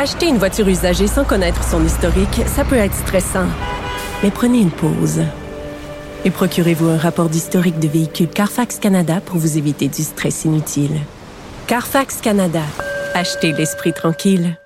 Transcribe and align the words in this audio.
Acheter 0.00 0.28
une 0.28 0.36
voiture 0.36 0.68
usagée 0.68 1.08
sans 1.08 1.24
connaître 1.24 1.64
son 1.64 1.84
historique, 1.84 2.42
ça 2.46 2.62
peut 2.64 2.76
être 2.76 2.94
stressant. 2.94 3.48
Mais 4.22 4.30
prenez 4.30 4.60
une 4.60 4.70
pause. 4.70 5.22
Et 6.24 6.30
procurez-vous 6.30 6.86
un 6.86 6.96
rapport 6.96 7.28
d'historique 7.28 7.80
de 7.80 7.88
véhicule 7.88 8.28
Carfax 8.28 8.78
Canada 8.78 9.20
pour 9.20 9.38
vous 9.38 9.58
éviter 9.58 9.88
du 9.88 10.02
stress 10.02 10.44
inutile. 10.44 10.92
Carfax 11.66 12.20
Canada. 12.20 12.62
Achetez 13.12 13.50
l'esprit 13.50 13.92
tranquille. 13.92 14.56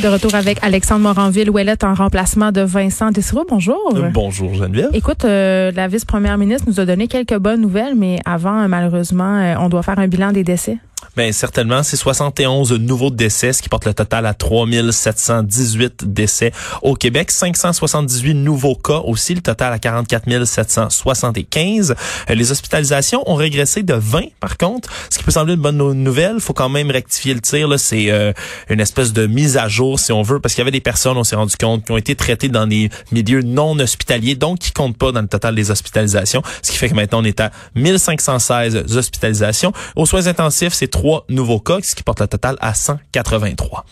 De 0.00 0.06
retour 0.06 0.36
avec 0.36 0.62
Alexandre 0.62 1.02
Moranville-Ouellette 1.02 1.82
en 1.82 1.94
remplacement 1.94 2.52
de 2.52 2.60
Vincent 2.60 3.10
Dessereau. 3.10 3.44
Bonjour. 3.48 3.94
Euh, 3.96 4.10
bonjour 4.10 4.54
Geneviève. 4.54 4.90
Écoute, 4.92 5.24
euh, 5.24 5.72
la 5.74 5.88
vice-première 5.88 6.38
ministre 6.38 6.68
nous 6.68 6.78
a 6.78 6.84
donné 6.84 7.08
quelques 7.08 7.38
bonnes 7.38 7.62
nouvelles, 7.62 7.96
mais 7.96 8.20
avant, 8.24 8.68
malheureusement, 8.68 9.38
euh, 9.38 9.54
on 9.58 9.68
doit 9.68 9.82
faire 9.82 9.98
un 9.98 10.06
bilan 10.06 10.30
des 10.30 10.44
décès. 10.44 10.78
Bien, 11.16 11.30
certainement, 11.30 11.84
c'est 11.84 11.96
71 11.96 12.72
nouveaux 12.72 13.10
décès, 13.10 13.52
ce 13.52 13.62
qui 13.62 13.68
porte 13.68 13.84
le 13.84 13.94
total 13.94 14.26
à 14.26 14.34
3718 14.34 16.12
décès 16.12 16.50
au 16.82 16.96
Québec. 16.96 17.30
578 17.30 18.34
nouveaux 18.34 18.74
cas 18.74 18.98
aussi, 18.98 19.36
le 19.36 19.40
total 19.40 19.72
à 19.72 19.78
44 19.78 20.44
775. 20.44 21.94
Euh, 22.30 22.34
les 22.34 22.50
hospitalisations 22.50 23.22
ont 23.30 23.36
régressé 23.36 23.84
de 23.84 23.94
20, 23.94 24.22
par 24.40 24.58
contre, 24.58 24.88
ce 25.08 25.18
qui 25.18 25.24
peut 25.24 25.30
sembler 25.30 25.54
une 25.54 25.60
bonne 25.60 25.76
nouvelle. 25.76 26.40
faut 26.40 26.52
quand 26.52 26.68
même 26.68 26.90
rectifier 26.90 27.32
le 27.32 27.40
tir. 27.40 27.68
Là, 27.68 27.78
c'est 27.78 28.10
euh, 28.10 28.32
une 28.68 28.80
espèce 28.80 29.12
de 29.12 29.28
mise 29.28 29.56
à 29.56 29.68
jour, 29.68 30.00
si 30.00 30.10
on 30.10 30.22
veut, 30.22 30.40
parce 30.40 30.54
qu'il 30.54 30.62
y 30.62 30.64
avait 30.64 30.72
des 30.72 30.80
personnes, 30.80 31.16
on 31.16 31.22
s'est 31.22 31.36
rendu 31.36 31.54
compte, 31.56 31.84
qui 31.84 31.92
ont 31.92 31.96
été 31.96 32.16
traitées 32.16 32.48
dans 32.48 32.66
des 32.66 32.90
milieux 33.12 33.42
non 33.42 33.78
hospitaliers, 33.78 34.34
donc 34.34 34.58
qui 34.58 34.72
comptent 34.72 34.98
pas 34.98 35.12
dans 35.12 35.22
le 35.22 35.28
total 35.28 35.54
des 35.54 35.70
hospitalisations, 35.70 36.42
ce 36.60 36.72
qui 36.72 36.76
fait 36.76 36.88
que 36.88 36.94
maintenant 36.94 37.20
on 37.20 37.24
est 37.24 37.38
à 37.38 37.52
1516 37.76 38.96
hospitalisations. 38.96 39.72
Aux 39.94 40.06
soins 40.06 40.26
intensifs, 40.26 40.72
c'est 40.72 40.88
trois 41.04 41.26
nouveaux 41.28 41.60
cas, 41.60 41.80
ce 41.82 41.94
qui 41.94 42.02
porte 42.02 42.22
le 42.22 42.28
total 42.28 42.56
à 42.62 42.72
183 42.72 43.84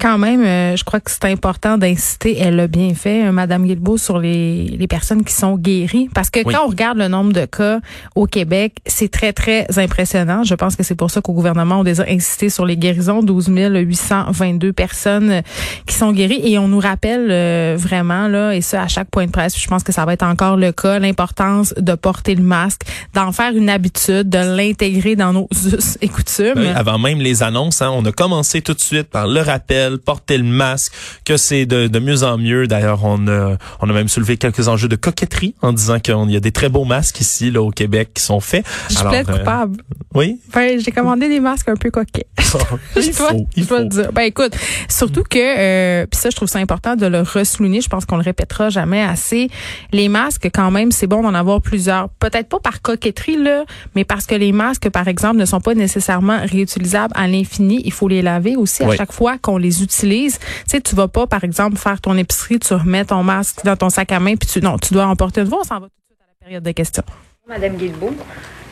quand 0.00 0.18
même, 0.18 0.44
euh, 0.44 0.76
je 0.76 0.84
crois 0.84 1.00
que 1.00 1.10
c'est 1.10 1.24
important 1.24 1.78
d'inciter, 1.78 2.36
elle 2.38 2.56
l'a 2.56 2.66
bien 2.66 2.94
fait, 2.94 3.26
euh, 3.26 3.32
Madame 3.32 3.64
Guilbeault, 3.64 3.96
sur 3.96 4.18
les, 4.18 4.66
les 4.66 4.86
personnes 4.86 5.24
qui 5.24 5.32
sont 5.32 5.56
guéries. 5.56 6.08
Parce 6.12 6.30
que 6.30 6.40
quand 6.40 6.64
on 6.64 6.68
regarde 6.68 6.98
le 6.98 7.08
nombre 7.08 7.32
de 7.32 7.44
cas 7.46 7.80
au 8.14 8.26
Québec, 8.26 8.74
c'est 8.86 9.10
très, 9.10 9.32
très 9.32 9.66
impressionnant. 9.78 10.42
Je 10.42 10.54
pense 10.54 10.76
que 10.76 10.82
c'est 10.82 10.94
pour 10.94 11.10
ça 11.10 11.20
qu'au 11.20 11.32
gouvernement, 11.32 11.80
on 11.80 11.86
a 11.86 12.10
insisté 12.10 12.50
sur 12.50 12.66
les 12.66 12.76
guérisons. 12.76 13.22
12 13.22 13.48
822 13.48 14.72
personnes 14.72 15.30
euh, 15.30 15.42
qui 15.86 15.94
sont 15.94 16.12
guéries. 16.12 16.40
Et 16.44 16.58
on 16.58 16.68
nous 16.68 16.80
rappelle 16.80 17.76
vraiment, 17.76 18.28
là, 18.28 18.54
et 18.54 18.60
ça 18.60 18.82
à 18.82 18.88
chaque 18.88 19.08
point 19.10 19.26
de 19.26 19.30
presse, 19.30 19.58
je 19.58 19.66
pense 19.68 19.82
que 19.82 19.92
ça 19.92 20.04
va 20.04 20.12
être 20.12 20.24
encore 20.24 20.56
le 20.56 20.72
cas, 20.72 20.98
l'importance 20.98 21.72
de 21.76 21.94
porter 21.94 22.34
le 22.34 22.42
masque, 22.42 22.82
d'en 23.14 23.32
faire 23.32 23.52
une 23.54 23.70
habitude, 23.70 24.28
de 24.28 24.56
l'intégrer 24.56 25.16
dans 25.16 25.32
nos 25.32 25.48
us 25.66 25.98
et 26.00 26.08
coutumes. 26.08 26.54
Ben, 26.54 26.76
avant 26.76 26.98
même 26.98 27.20
les 27.20 27.42
annonces, 27.42 27.80
hein, 27.80 27.90
on 27.92 28.04
a 28.04 28.12
commencé 28.12 28.60
tout 28.60 28.74
de 28.74 28.80
suite 28.80 29.08
par 29.08 29.26
le 29.26 29.40
rappel 29.40 29.83
porter 29.90 30.38
le 30.38 30.44
masque, 30.44 30.92
que 31.24 31.36
c'est 31.36 31.66
de, 31.66 31.86
de, 31.86 31.98
mieux 31.98 32.22
en 32.22 32.38
mieux. 32.38 32.66
D'ailleurs, 32.66 33.04
on 33.04 33.26
a, 33.28 33.56
on 33.80 33.90
a 33.90 33.92
même 33.92 34.08
soulevé 34.08 34.36
quelques 34.36 34.68
enjeux 34.68 34.88
de 34.88 34.96
coquetterie 34.96 35.54
en 35.62 35.72
disant 35.72 36.00
qu'il 36.00 36.30
y 36.30 36.36
a 36.36 36.40
des 36.40 36.52
très 36.52 36.68
beaux 36.68 36.84
masques 36.84 37.20
ici, 37.20 37.50
là, 37.50 37.62
au 37.62 37.70
Québec, 37.70 38.10
qui 38.14 38.22
sont 38.22 38.40
faits. 38.40 38.64
Je 38.90 38.96
suis 38.96 39.06
euh, 39.06 39.24
coupable. 39.24 39.82
Oui. 40.14 40.40
Enfin, 40.48 40.78
j'ai 40.78 40.92
commandé 40.92 41.28
des 41.28 41.40
masques 41.40 41.68
un 41.68 41.76
peu 41.76 41.90
coquets. 41.90 42.26
il 42.96 43.12
faut, 43.12 43.24
il 43.56 43.64
faut. 43.64 43.84
dire. 43.84 44.12
Ben 44.12 44.22
écoute, 44.22 44.54
surtout 44.88 45.22
que, 45.22 45.38
euh, 45.38 46.06
puis 46.06 46.20
ça, 46.20 46.30
je 46.30 46.36
trouve 46.36 46.48
ça 46.48 46.58
important 46.58 46.96
de 46.96 47.06
le 47.06 47.22
ressouligner. 47.22 47.80
Je 47.80 47.88
pense 47.88 48.04
qu'on 48.04 48.16
le 48.16 48.22
répétera 48.22 48.70
jamais 48.70 49.02
assez. 49.02 49.48
Les 49.92 50.08
masques, 50.08 50.48
quand 50.54 50.70
même, 50.70 50.92
c'est 50.92 51.06
bon 51.06 51.22
d'en 51.22 51.34
avoir 51.34 51.60
plusieurs. 51.60 52.08
Peut-être 52.20 52.48
pas 52.48 52.60
par 52.60 52.82
coquetterie 52.82 53.36
là, 53.36 53.64
mais 53.94 54.04
parce 54.04 54.26
que 54.26 54.34
les 54.34 54.52
masques, 54.52 54.88
par 54.90 55.08
exemple, 55.08 55.36
ne 55.36 55.44
sont 55.44 55.60
pas 55.60 55.74
nécessairement 55.74 56.40
réutilisables 56.44 57.14
à 57.16 57.26
l'infini. 57.26 57.82
Il 57.84 57.92
faut 57.92 58.08
les 58.08 58.22
laver 58.22 58.56
aussi 58.56 58.82
à 58.82 58.94
chaque 58.94 59.12
fois 59.12 59.38
qu'on 59.38 59.56
les 59.56 59.73
utilise. 59.82 60.38
Tu 60.38 60.46
sais, 60.66 60.80
tu 60.80 60.94
vas 60.94 61.08
pas, 61.08 61.26
par 61.26 61.44
exemple, 61.44 61.76
faire 61.76 62.00
ton 62.00 62.16
épicerie, 62.16 62.58
tu 62.58 62.74
remets 62.74 63.04
ton 63.04 63.22
masque 63.22 63.64
dans 63.64 63.76
ton 63.76 63.90
sac 63.90 64.12
à 64.12 64.20
main, 64.20 64.36
puis 64.36 64.48
tu, 64.48 64.60
non, 64.60 64.78
tu 64.78 64.94
dois 64.94 65.06
emporter 65.06 65.40
une 65.40 65.48
voix. 65.48 65.60
On 65.60 65.64
s'en 65.64 65.80
va 65.80 65.86
tout 65.86 65.92
de 66.00 66.06
suite 66.06 66.20
à 66.20 66.26
la 66.28 66.46
période 66.46 66.62
de 66.62 66.70
questions. 66.72 67.04
Madame 67.46 67.76
Guilbeault. 67.76 68.16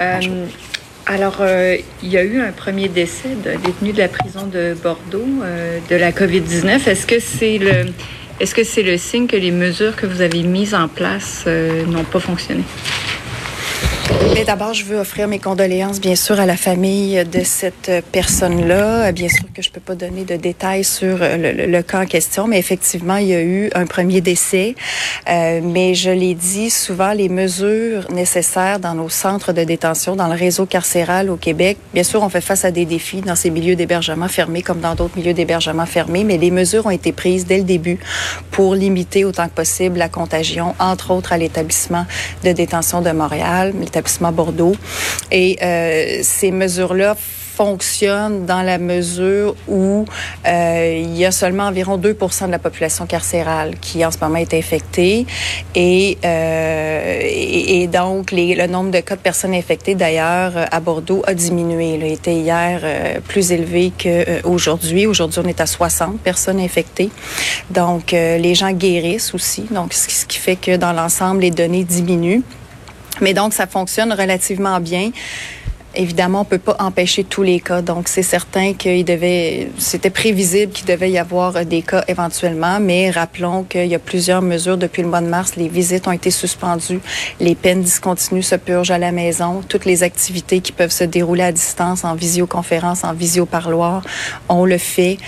Euh, 0.00 0.46
alors, 1.04 1.36
euh, 1.40 1.76
il 2.02 2.08
y 2.08 2.16
a 2.16 2.24
eu 2.24 2.40
un 2.40 2.52
premier 2.52 2.88
décès 2.88 3.34
de 3.44 3.56
détenu 3.62 3.92
de 3.92 3.98
la 3.98 4.08
prison 4.08 4.46
de 4.46 4.74
Bordeaux 4.82 5.42
euh, 5.42 5.78
de 5.90 5.96
la 5.96 6.10
COVID-19. 6.10 6.88
Est-ce 6.88 7.06
que 7.06 7.20
c'est 7.20 7.58
le, 7.58 7.92
est-ce 8.40 8.54
que 8.54 8.64
c'est 8.64 8.82
le 8.82 8.96
signe 8.96 9.26
que 9.26 9.36
les 9.36 9.50
mesures 9.50 9.94
que 9.94 10.06
vous 10.06 10.22
avez 10.22 10.42
mises 10.42 10.74
en 10.74 10.88
place 10.88 11.46
n'ont 11.46 12.04
pas 12.04 12.20
fonctionné? 12.20 12.62
Mais 14.34 14.44
d'abord, 14.44 14.72
je 14.72 14.84
veux 14.84 14.98
offrir 14.98 15.28
mes 15.28 15.38
condoléances, 15.38 16.00
bien 16.00 16.14
sûr, 16.14 16.38
à 16.40 16.46
la 16.46 16.56
famille 16.56 17.24
de 17.24 17.40
cette 17.44 17.90
personne-là. 18.12 19.12
Bien 19.12 19.28
sûr 19.28 19.44
que 19.52 19.62
je 19.62 19.70
peux 19.70 19.80
pas 19.80 19.94
donner 19.94 20.24
de 20.24 20.36
détails 20.36 20.84
sur 20.84 21.18
le, 21.20 21.80
cas 21.82 22.02
en 22.02 22.06
question, 22.06 22.46
mais 22.46 22.58
effectivement, 22.58 23.16
il 23.16 23.28
y 23.28 23.34
a 23.34 23.42
eu 23.42 23.70
un 23.74 23.84
premier 23.86 24.20
décès. 24.20 24.74
Euh, 25.28 25.60
mais 25.62 25.94
je 25.94 26.10
l'ai 26.10 26.34
dit 26.34 26.70
souvent, 26.70 27.12
les 27.12 27.28
mesures 27.28 28.10
nécessaires 28.10 28.78
dans 28.78 28.94
nos 28.94 29.08
centres 29.08 29.52
de 29.52 29.64
détention, 29.64 30.16
dans 30.16 30.28
le 30.28 30.34
réseau 30.34 30.66
carcéral 30.66 31.28
au 31.28 31.36
Québec, 31.36 31.76
bien 31.92 32.02
sûr, 32.02 32.22
on 32.22 32.28
fait 32.28 32.40
face 32.40 32.64
à 32.64 32.70
des 32.70 32.84
défis 32.84 33.20
dans 33.20 33.36
ces 33.36 33.50
milieux 33.50 33.76
d'hébergement 33.76 34.28
fermés 34.28 34.62
comme 34.62 34.80
dans 34.80 34.94
d'autres 34.94 35.16
milieux 35.16 35.34
d'hébergement 35.34 35.86
fermés, 35.86 36.24
mais 36.24 36.38
les 36.38 36.50
mesures 36.50 36.86
ont 36.86 36.90
été 36.90 37.12
prises 37.12 37.46
dès 37.46 37.58
le 37.58 37.64
début 37.64 37.98
pour 38.50 38.74
limiter 38.74 39.24
autant 39.24 39.46
que 39.46 39.54
possible 39.54 39.98
la 39.98 40.08
contagion, 40.08 40.74
entre 40.78 41.10
autres 41.10 41.32
à 41.32 41.38
l'établissement 41.38 42.06
de 42.44 42.52
détention 42.52 43.02
de 43.02 43.10
Montréal, 43.10 43.72
Bordeaux. 44.20 44.76
Et 45.30 45.58
euh, 45.62 46.20
ces 46.22 46.50
mesures-là 46.50 47.16
fonctionne 47.54 48.46
dans 48.46 48.62
la 48.62 48.78
mesure 48.78 49.54
où 49.68 50.06
euh, 50.46 51.02
il 51.04 51.16
y 51.16 51.26
a 51.26 51.30
seulement 51.30 51.64
environ 51.64 51.98
2% 51.98 52.46
de 52.46 52.50
la 52.50 52.58
population 52.58 53.04
carcérale 53.04 53.74
qui 53.78 54.04
en 54.06 54.10
ce 54.10 54.16
moment 54.22 54.36
est 54.36 54.54
infectée 54.54 55.26
et, 55.74 56.16
euh, 56.24 57.86
donc 57.88 58.32
le 58.32 58.66
nombre 58.66 58.90
de 58.90 59.00
cas 59.00 59.16
de 59.16 59.20
personnes 59.20 59.54
infectées 59.54 59.94
d'ailleurs 59.94 60.52
à 60.70 60.80
Bordeaux 60.80 61.22
a 61.26 61.34
diminué. 61.34 61.94
Il 61.94 62.04
été 62.04 62.32
hier 62.32 62.80
plus 63.28 63.52
élevé 63.52 63.92
qu'aujourd'hui. 64.02 65.06
Aujourd'hui, 65.06 65.40
on 65.44 65.48
est 65.48 65.60
à 65.60 65.66
60 65.66 66.20
personnes 66.20 66.58
infectées. 66.58 67.10
Donc 67.70 68.12
les 68.12 68.54
gens 68.54 68.72
guérissent 68.72 69.34
aussi. 69.34 69.66
Donc 69.70 69.92
ce 69.92 70.24
qui 70.24 70.38
fait 70.38 70.56
que 70.56 70.76
dans 70.76 70.92
l'ensemble, 70.92 71.42
les 71.42 71.50
données 71.50 71.84
diminuent. 71.84 72.42
Mais 73.20 73.34
donc, 73.34 73.52
ça 73.52 73.66
fonctionne 73.66 74.12
relativement 74.12 74.80
bien. 74.80 75.10
Évidemment, 75.94 76.40
on 76.40 76.44
peut 76.44 76.56
pas 76.56 76.76
empêcher 76.78 77.22
tous 77.22 77.42
les 77.42 77.60
cas, 77.60 77.82
donc 77.82 78.08
c'est 78.08 78.22
certain 78.22 78.72
qu'il 78.72 79.04
devait, 79.04 79.68
c'était 79.76 80.08
prévisible 80.08 80.72
qu'il 80.72 80.86
devait 80.86 81.10
y 81.10 81.18
avoir 81.18 81.66
des 81.66 81.82
cas 81.82 82.02
éventuellement, 82.08 82.80
mais 82.80 83.10
rappelons 83.10 83.64
qu'il 83.64 83.88
y 83.88 83.94
a 83.94 83.98
plusieurs 83.98 84.40
mesures 84.40 84.78
depuis 84.78 85.02
le 85.02 85.08
mois 85.08 85.20
de 85.20 85.26
mars. 85.26 85.54
Les 85.56 85.68
visites 85.68 86.08
ont 86.08 86.12
été 86.12 86.30
suspendues, 86.30 87.00
les 87.40 87.54
peines 87.54 87.82
discontinues 87.82 88.42
se 88.42 88.54
purgent 88.54 88.90
à 88.90 88.96
la 88.96 89.12
maison, 89.12 89.60
toutes 89.68 89.84
les 89.84 90.02
activités 90.02 90.60
qui 90.60 90.72
peuvent 90.72 90.92
se 90.92 91.04
dérouler 91.04 91.42
à 91.42 91.52
distance, 91.52 92.06
en 92.06 92.14
visioconférence, 92.14 93.04
en 93.04 93.12
visioparloir, 93.12 94.02
on 94.48 94.64
le 94.64 94.78
fait. 94.78 95.18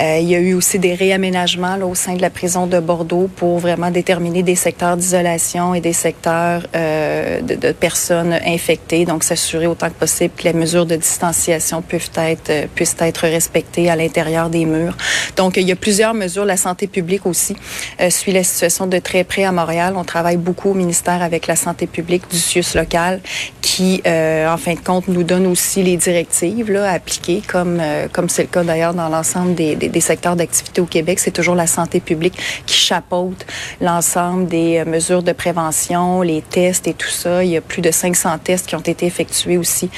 Euh, 0.00 0.18
il 0.20 0.28
y 0.28 0.34
a 0.34 0.40
eu 0.40 0.54
aussi 0.54 0.80
des 0.80 0.94
réaménagements 0.94 1.76
là, 1.76 1.86
au 1.86 1.94
sein 1.94 2.14
de 2.14 2.22
la 2.22 2.30
prison 2.30 2.66
de 2.66 2.80
Bordeaux 2.80 3.30
pour 3.36 3.60
vraiment 3.60 3.92
déterminer 3.92 4.42
des 4.42 4.56
secteurs 4.56 4.96
d'isolation 4.96 5.74
et 5.74 5.80
des 5.80 5.92
secteurs 5.92 6.66
euh, 6.74 7.40
de, 7.40 7.54
de 7.54 7.70
personnes 7.70 8.36
infectées, 8.44 9.04
donc 9.04 9.22
s'assurer 9.22 9.68
autant 9.68 9.86
que 9.86 9.92
possible 9.92 10.07
que 10.36 10.44
les 10.44 10.52
mesures 10.52 10.86
de 10.86 10.96
distanciation 10.96 11.78
euh, 11.78 12.66
puissent 12.74 12.96
être 13.00 13.22
respectées 13.22 13.90
à 13.90 13.96
l'intérieur 13.96 14.50
des 14.50 14.64
murs. 14.64 14.96
Donc, 15.36 15.56
il 15.56 15.68
y 15.68 15.72
a 15.72 15.76
plusieurs 15.76 16.14
mesures. 16.14 16.44
La 16.44 16.56
santé 16.56 16.86
publique 16.86 17.26
aussi 17.26 17.56
euh, 18.00 18.10
suit 18.10 18.32
la 18.32 18.42
situation 18.42 18.86
de 18.86 18.98
très 18.98 19.24
près 19.24 19.44
à 19.44 19.52
Montréal. 19.52 19.94
On 19.96 20.04
travaille 20.04 20.36
beaucoup 20.36 20.70
au 20.70 20.74
ministère 20.74 21.22
avec 21.22 21.46
la 21.46 21.56
santé 21.56 21.86
publique 21.86 22.28
du 22.30 22.38
CIUS 22.38 22.74
local 22.74 23.20
qui, 23.60 24.02
euh, 24.06 24.48
en 24.52 24.56
fin 24.56 24.74
de 24.74 24.80
compte, 24.80 25.08
nous 25.08 25.22
donne 25.22 25.46
aussi 25.46 25.82
les 25.82 25.96
directives 25.96 26.70
là, 26.70 26.90
à 26.90 26.94
appliquer, 26.94 27.42
comme 27.46 27.78
euh, 27.80 28.08
comme 28.10 28.28
c'est 28.28 28.42
le 28.42 28.48
cas 28.48 28.64
d'ailleurs 28.64 28.94
dans 28.94 29.08
l'ensemble 29.08 29.54
des, 29.54 29.76
des, 29.76 30.00
secteurs 30.00 30.36
d'activité 30.36 30.80
au 30.80 30.86
Québec. 30.86 31.18
C'est 31.18 31.30
toujours 31.30 31.54
la 31.54 31.66
santé 31.66 32.00
publique 32.00 32.38
qui 32.66 32.76
chapeaute 32.76 33.46
l'ensemble 33.80 34.46
des 34.46 34.84
mesures 34.84 35.22
de 35.22 35.32
prévention, 35.32 36.22
les 36.22 36.42
tests 36.42 36.88
et 36.88 36.94
tout 36.94 37.08
ça. 37.08 37.44
Il 37.44 37.50
y 37.50 37.56
a 37.56 37.60
plus 37.60 37.82
de 37.82 37.90
500 37.90 38.38
tests 38.42 38.66
qui 38.66 38.74
ont 38.74 38.80
été 38.80 39.06
effectués 39.06 39.58
aussi 39.58 39.86
euh, 39.86 39.97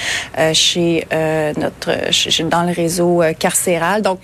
chez 0.54 1.06
euh, 1.12 1.52
notre 1.56 1.90
dans 2.48 2.62
le 2.62 2.72
réseau 2.72 3.22
euh, 3.22 3.32
carcéral. 3.32 4.02
Donc 4.02 4.20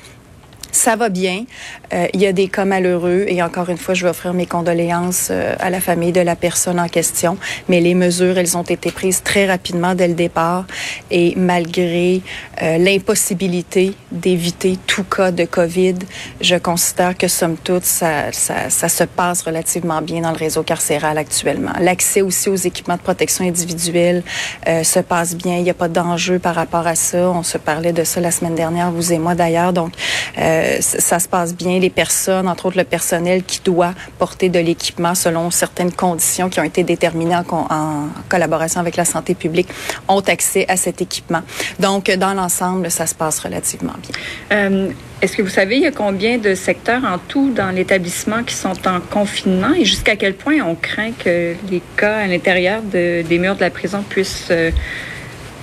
ça 0.77 0.95
va 0.95 1.09
bien. 1.09 1.45
Euh, 1.93 2.07
il 2.13 2.21
y 2.21 2.27
a 2.27 2.33
des 2.33 2.49
cas 2.49 2.65
malheureux 2.65 3.25
et 3.29 3.43
encore 3.43 3.71
une 3.71 3.79
fois, 3.79 3.95
je 3.95 4.05
veux 4.05 4.11
offrir 4.11 4.35
mes 4.35 4.47
condoléances 4.47 5.29
euh, 5.31 5.55
à 5.59 5.71
la 5.71 5.81
famille 5.81 6.13
de 6.13 6.21
la 6.21 6.37
personne 6.37 6.79
en 6.79 6.89
question. 6.89 7.39
Mais 7.69 7.81
les 7.81 7.95
mesures, 7.95 8.39
elles 8.39 8.57
ont 8.57 8.63
été 8.63 8.91
prises 8.91 9.23
très 9.23 9.47
rapidement 9.47 9.95
dès 9.95 10.09
le 10.09 10.15
départ 10.15 10.67
et 11.11 11.35
malgré 11.37 12.21
euh, 12.63 12.79
l'impossibilité 12.79 13.95
d'éviter 14.13 14.79
tout 14.87 15.05
cas 15.05 15.31
de 15.31 15.45
COVID, 15.45 15.97
je 16.41 16.57
considère 16.57 17.17
que 17.17 17.29
somme 17.29 17.57
toute, 17.57 17.85
ça, 17.85 18.33
ça, 18.33 18.69
ça 18.69 18.89
se 18.89 19.05
passe 19.05 19.43
relativement 19.43 20.03
bien 20.03 20.21
dans 20.21 20.31
le 20.31 20.37
réseau 20.37 20.63
carcéral 20.63 21.17
actuellement. 21.19 21.73
L'accès 21.81 22.21
aussi 22.21 22.49
aux 22.49 22.57
équipements 22.57 22.97
de 22.97 23.01
protection 23.01 23.45
individuelle 23.45 24.23
se 24.67 25.01
passe 25.01 25.35
bien. 25.35 25.57
Il 25.57 25.63
n'y 25.63 25.71
a 25.71 25.75
pas 25.75 25.89
d'enjeu 25.89 26.39
par 26.39 26.55
rapport 26.55 26.87
à 26.87 26.95
ça. 26.95 27.31
On 27.31 27.43
se 27.43 27.59
parlait 27.59 27.93
de 27.93 28.05
ça 28.05 28.21
la 28.21 28.31
semaine 28.31 28.55
dernière, 28.55 28.91
vous 28.91 29.13
et 29.13 29.19
moi 29.19 29.35
d'ailleurs. 29.35 29.73
Donc, 29.73 29.93
euh, 30.39 30.66
ça 30.81 31.19
se 31.19 31.29
passe 31.29 31.55
bien. 31.55 31.79
Les 31.79 31.91
personnes, 31.91 32.49
entre 32.49 32.67
autres 32.67 32.79
le 32.79 32.85
personnel 32.85 33.43
qui 33.45 33.61
doit 33.65 33.95
porter 34.19 34.49
de 34.49 34.59
l'équipement 34.59 35.15
selon 35.15 35.51
certaines 35.51 35.93
conditions 35.93 36.49
qui 36.49 36.61
ont 36.61 36.65
été 36.65 36.83
déterminées 36.83 37.37
en, 37.37 38.09
collaboration 38.29 38.81
avec 38.81 38.97
la 38.97 39.05
santé 39.05 39.35
publique, 39.35 39.69
ont 40.09 40.21
accès 40.21 40.65
à 40.69 40.77
cet 40.77 41.01
équipement. 41.03 41.43
Donc, 41.79 42.11
dans 42.11 42.35
l'ensemble, 42.35 42.91
ça 42.91 43.07
se 43.07 43.15
passe 43.15 43.39
relativement 43.39 43.95
bien. 44.03 44.13
Euh, 44.53 44.89
est-ce 45.23 45.37
que 45.37 45.43
vous 45.43 45.49
savez, 45.49 45.77
il 45.77 45.83
y 45.83 45.87
a 45.87 45.93
combien 45.93 46.39
de 46.39 46.55
secteurs 46.55 47.05
en 47.05 47.19
tout 47.19 47.51
dans 47.51 47.71
l'établissement 47.71 48.43
qui 48.43 48.55
sont 48.55 48.87
en 48.87 49.01
confinement 49.01 49.73
et 49.75 49.85
jusqu'à 49.85 50.17
quel 50.17 50.35
point 50.35 50.61
on 50.61 50.75
craint 50.75 51.13
que 51.13 51.55
les 51.71 51.83
cas 51.97 52.17
à 52.19 52.27
l'intérieur 52.27 52.83
des 52.83 53.39
murs 53.39 53.55
de 53.57 53.61
la 53.61 53.71
prison 53.71 54.05
puissent 54.09 54.49
euh, 54.51 54.71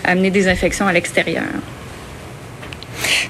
amener 0.03 0.31
des 0.31 0.47
infections 0.47 0.87
à 0.87 0.93
l'extérieur? 0.93 1.43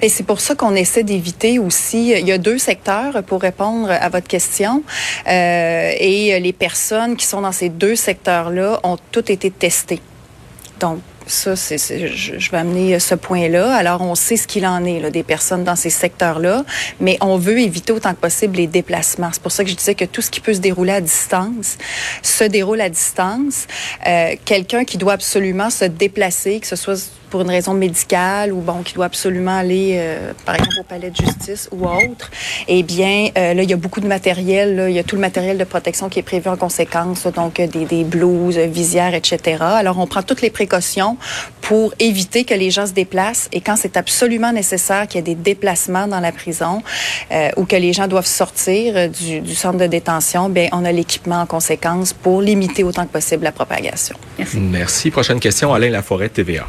Et 0.02 0.10
c'est 0.10 0.24
pour 0.24 0.40
ça 0.40 0.56
qu'on 0.56 0.76
essaie 0.76 1.04
d'éviter 1.04 1.60
aussi. 1.60 2.12
Il 2.12 2.28
y 2.28 2.32
a 2.32 2.38
deux 2.38 2.58
secteurs 2.58 3.24
pour 3.24 3.42
répondre 3.42 3.90
à 3.90 4.10
votre 4.10 4.28
question. 4.28 4.84
Euh, 5.28 5.92
et 6.00 6.40
les 6.40 6.54
personnes 6.54 7.16
qui 7.16 7.26
sont 7.26 7.42
dans 7.42 7.52
ces 7.52 7.70
deux 7.70 7.96
secteurs-là 7.96 8.80
ont 8.84 8.98
toutes 9.12 9.30
été 9.30 9.52
testées. 9.52 10.02
Donc, 10.80 11.00
ça, 11.28 11.54
je, 11.56 12.52
vais 12.52 12.58
amener 12.58 13.00
ce 13.00 13.16
point-là. 13.16 13.74
Alors, 13.76 14.02
on 14.02 14.16
sait 14.16 14.38
ce 14.38 14.48
qu'il 14.48 14.66
en 14.66 14.84
est 14.84 15.10
des 15.12 15.24
personnes 15.24 15.64
dans 15.64 15.76
ces 15.76 15.90
secteurs-là, 15.90 16.64
mais 17.00 17.18
on 17.22 17.38
veut 17.38 17.60
éviter 17.60 17.94
autant 17.94 18.14
que 18.14 18.20
possible 18.20 18.58
les 18.58 18.68
déplacements. 18.68 19.30
C'est 19.32 19.42
pour 19.42 19.52
ça 19.52 19.64
que 19.64 19.70
je 19.70 19.76
disais 19.76 19.96
que 19.96 20.06
tout 20.06 20.22
ce 20.22 20.30
qui 20.30 20.40
peut 20.40 20.54
se 20.54 20.60
dérouler 20.60 20.94
à 20.94 21.02
distance 21.02 21.78
se 22.22 22.44
déroule 22.44 22.82
à 22.82 22.90
distance. 22.90 23.68
Euh, 24.08 24.36
quelqu'un 24.46 24.84
qui 24.84 24.98
doit 24.98 25.14
absolument 25.14 25.70
se 25.70 25.86
déplacer, 25.86 26.60
que 26.60 26.68
ce 26.68 26.76
soit 26.76 27.12
pour 27.34 27.42
une 27.42 27.50
raison 27.50 27.74
médicale 27.74 28.54
ou 28.54 28.62
bon 28.62 28.84
qui 28.84 28.94
doit 28.94 29.06
absolument 29.06 29.58
aller 29.58 29.96
euh, 29.96 30.34
par 30.46 30.54
exemple 30.54 30.76
au 30.82 30.84
palais 30.84 31.10
de 31.10 31.16
justice 31.16 31.68
ou 31.72 31.88
autre, 31.88 32.30
eh 32.68 32.84
bien 32.84 33.30
euh, 33.36 33.56
là 33.56 33.64
il 33.64 33.68
y 33.68 33.74
a 33.74 33.76
beaucoup 33.76 34.02
de 34.02 34.08
matériel, 34.08 34.86
il 34.88 34.94
y 34.94 35.00
a 35.00 35.04
tout 35.04 35.16
le 35.16 35.22
matériel 35.22 35.58
de 35.58 35.64
protection 35.64 36.10
qui 36.10 36.20
est 36.20 36.24
prévu 36.34 36.48
en 36.48 36.58
conséquence, 36.58 37.26
donc 37.26 37.60
euh, 37.60 37.66
des, 37.66 37.86
des 37.86 38.04
blouses, 38.04 38.60
visières, 38.60 39.16
etc. 39.16 39.58
Alors 39.62 39.98
on 39.98 40.06
prend 40.06 40.22
toutes 40.22 40.44
les 40.44 40.52
précautions 40.52 41.18
pour 41.62 41.96
éviter 41.98 42.44
que 42.44 42.54
les 42.54 42.70
gens 42.70 42.86
se 42.86 42.92
déplacent 42.92 43.50
et 43.52 43.62
quand 43.62 43.78
c'est 43.78 43.98
absolument 43.98 44.52
nécessaire 44.52 45.08
qu'il 45.08 45.18
y 45.18 45.22
ait 45.22 45.34
des 45.34 45.42
déplacements 45.54 46.06
dans 46.06 46.20
la 46.20 46.32
prison 46.32 46.84
ou 47.58 47.66
que 47.66 47.76
les 47.76 47.94
gens 47.94 48.08
doivent 48.08 48.28
sortir 48.28 49.10
du, 49.10 49.42
du 49.42 49.56
centre 49.56 49.80
de 49.80 49.88
détention, 49.88 50.50
bien 50.50 50.68
on 50.72 50.86
a 50.86 50.92
l'équipement 50.92 51.42
en 51.42 51.48
conséquence 51.48 52.14
pour 52.14 52.44
limiter 52.44 52.84
autant 52.84 53.08
que 53.08 53.14
possible 53.14 53.44
la 53.44 53.52
propagation. 53.52 54.16
Merci. 54.38 54.58
Merci. 54.60 55.10
Prochaine 55.10 55.40
question, 55.40 55.74
Alain 55.74 55.90
Laforêt, 55.90 56.30
TVA. 56.30 56.68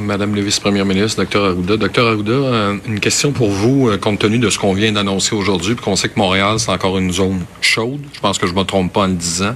Madame 0.00 0.34
le 0.34 0.40
vice-première 0.40 0.84
ministre, 0.84 1.20
docteur 1.22 1.44
Arruda. 1.44 1.76
Docteur 1.76 2.08
Arruda, 2.08 2.32
euh, 2.32 2.76
une 2.86 3.00
question 3.00 3.32
pour 3.32 3.50
vous, 3.50 3.88
euh, 3.88 3.96
compte 3.96 4.18
tenu 4.18 4.38
de 4.38 4.50
ce 4.50 4.58
qu'on 4.58 4.72
vient 4.72 4.92
d'annoncer 4.92 5.34
aujourd'hui, 5.34 5.74
puis 5.74 5.84
qu'on 5.84 5.96
sait 5.96 6.08
que 6.08 6.18
Montréal, 6.18 6.58
c'est 6.58 6.70
encore 6.70 6.98
une 6.98 7.12
zone 7.12 7.44
chaude. 7.60 8.00
Je 8.12 8.20
pense 8.20 8.38
que 8.38 8.46
je 8.46 8.52
ne 8.52 8.58
me 8.58 8.64
trompe 8.64 8.92
pas 8.92 9.02
en 9.02 9.06
le 9.06 9.14
disant. 9.14 9.54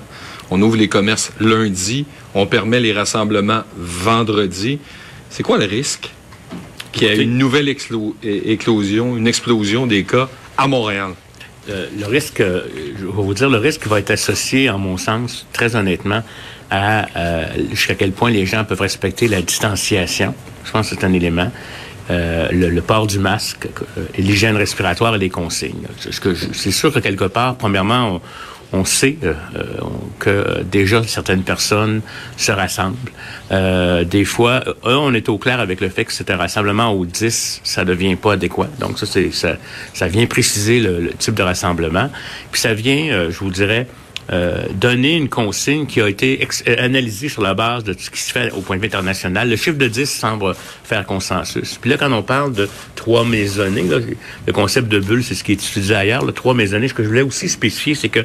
On 0.51 0.63
ouvre 0.63 0.77
les 0.77 0.89
commerces 0.89 1.33
lundi, 1.41 2.07
on 2.35 2.47
permet 2.47 2.81
les 2.81 2.93
rassemblements 2.93 3.63
vendredi. 3.77 4.79
C'est 5.29 5.43
quoi 5.43 5.59
le 5.59 5.67
risque 5.67 6.11
qu'il 6.93 7.03
y 7.03 7.11
ait 7.11 7.23
une 7.23 7.37
nouvelle 7.37 7.69
éclosion, 7.69 9.17
une 9.17 9.27
explosion 9.27 9.87
des 9.87 10.05
cas 10.05 10.29
à 10.57 10.69
Montréal? 10.69 11.11
Euh, 11.69 11.87
le 11.99 12.07
risque, 12.07 12.39
je 12.43 13.05
vais 13.05 13.13
vous 13.13 13.35
dire, 13.35 13.51
le 13.51 13.59
risque 13.59 13.87
va 13.87 13.99
être 13.99 14.11
associé, 14.11 14.71
en 14.71 14.79
mon 14.79 14.97
sens, 14.97 15.47
très 15.53 15.77
honnêtement, 15.77 16.23
à 16.71 17.07
euh, 17.17 17.47
jusqu'à 17.71 17.95
quel 17.95 18.13
point 18.13 18.31
les 18.31 18.47
gens 18.47 18.65
peuvent 18.65 18.81
respecter 18.81 19.29
la 19.29 19.43
distanciation. 19.43 20.35
Je 20.65 20.71
pense 20.71 20.91
que 20.91 20.97
c'est 20.97 21.05
un 21.05 21.13
élément. 21.13 21.51
Euh, 22.11 22.49
le, 22.51 22.81
port 22.81 23.07
du 23.07 23.19
masque, 23.19 23.67
euh, 23.99 24.05
l'hygiène 24.17 24.57
respiratoire 24.57 25.15
et 25.17 25.19
les 25.19 25.29
consignes. 25.29 25.83
C'est 25.99 26.71
sûr 26.71 26.91
que 26.91 27.01
quelque 27.01 27.27
part, 27.27 27.57
premièrement, 27.57 28.23
on, 28.73 28.85
sait 28.87 29.19
euh, 29.25 29.35
que 30.19 30.63
déjà 30.63 31.03
certaines 31.03 31.43
personnes 31.43 32.01
se 32.39 32.51
rassemblent. 32.51 32.97
des 34.07 34.25
fois, 34.25 34.65
on 34.85 35.13
est 35.13 35.29
au 35.29 35.37
clair 35.37 35.61
avec 35.61 35.83
le 35.83 35.91
fait 35.91 36.07
que 36.07 36.13
c'est 36.13 36.31
un 36.31 36.39
rassemblement 36.39 36.95
où 36.95 37.05
10, 37.05 37.61
ça 37.63 37.85
devient 37.85 38.17
pas 38.17 38.35
adéquat. 38.35 38.69
Donc 38.81 38.99
ça, 38.99 39.05
ça, 39.07 39.57
ça 39.93 40.09
vient 40.09 40.25
préciser 40.25 40.81
le, 40.81 41.01
le, 41.01 41.11
type 41.11 41.35
de 41.35 41.43
rassemblement. 41.43 42.09
Puis 42.53 42.63
ça 42.63 42.73
vient, 42.73 43.29
je 43.29 43.39
vous 43.39 43.51
dirais, 43.51 43.87
euh, 44.31 44.67
donner 44.75 45.17
une 45.17 45.29
consigne 45.31 45.87
qui 45.87 46.03
a 46.03 46.09
été 46.09 46.47
euh, 46.67 46.77
analysée 46.79 47.31
sur 47.31 47.41
la 47.41 47.55
base 47.55 47.85
de 47.85 47.95
ce 47.99 48.11
qui 48.11 48.21
se 48.21 48.31
fait 48.31 48.53
au 48.53 48.61
point 48.61 48.77
de 48.77 48.83
vue 48.83 48.89
international. 48.89 49.49
Le 49.49 49.57
chiffre 49.57 49.79
de 49.79 49.89
10 49.89 50.05
semble 50.07 50.55
faire 50.85 51.07
consensus. 51.07 51.79
Puis 51.81 51.89
là, 51.89 51.97
quand 51.97 52.13
on 52.13 52.23
parle 52.23 52.53
de 52.53 52.69
trois 52.95 53.25
maisonnées, 53.25 53.85
le 54.47 54.53
concept 54.53 54.89
de 54.89 54.99
bulle, 54.99 55.25
c'est 55.25 55.35
ce 55.35 55.43
qui 55.43 55.53
est 55.53 55.55
utilisé 55.55 55.95
ailleurs, 55.95 56.25
le 56.25 56.33
trois 56.33 56.53
maisonnées, 56.53 56.89
ce 56.89 56.95
que 56.95 57.03
je 57.03 57.09
voulais 57.09 57.23
aussi 57.23 57.49
spécifier, 57.49 57.95
c'est 57.95 58.11
que 58.11 58.21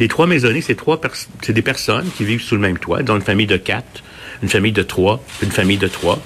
les 0.00 0.08
trois 0.08 0.26
maisonnées, 0.26 0.60
c'est 0.60 0.74
trois 0.74 1.00
c'est 1.42 1.52
des 1.52 1.62
personnes 1.62 2.08
qui 2.16 2.24
vivent 2.24 2.42
sous 2.42 2.54
le 2.54 2.60
même 2.60 2.78
toit, 2.78 3.02
dans 3.02 3.16
une 3.16 3.22
famille 3.22 3.46
de 3.46 3.56
quatre, 3.56 4.02
une 4.42 4.48
famille 4.48 4.72
de 4.72 4.82
trois, 4.82 5.22
une 5.42 5.50
famille 5.50 5.78
de 5.78 5.88
trois. 5.88 6.20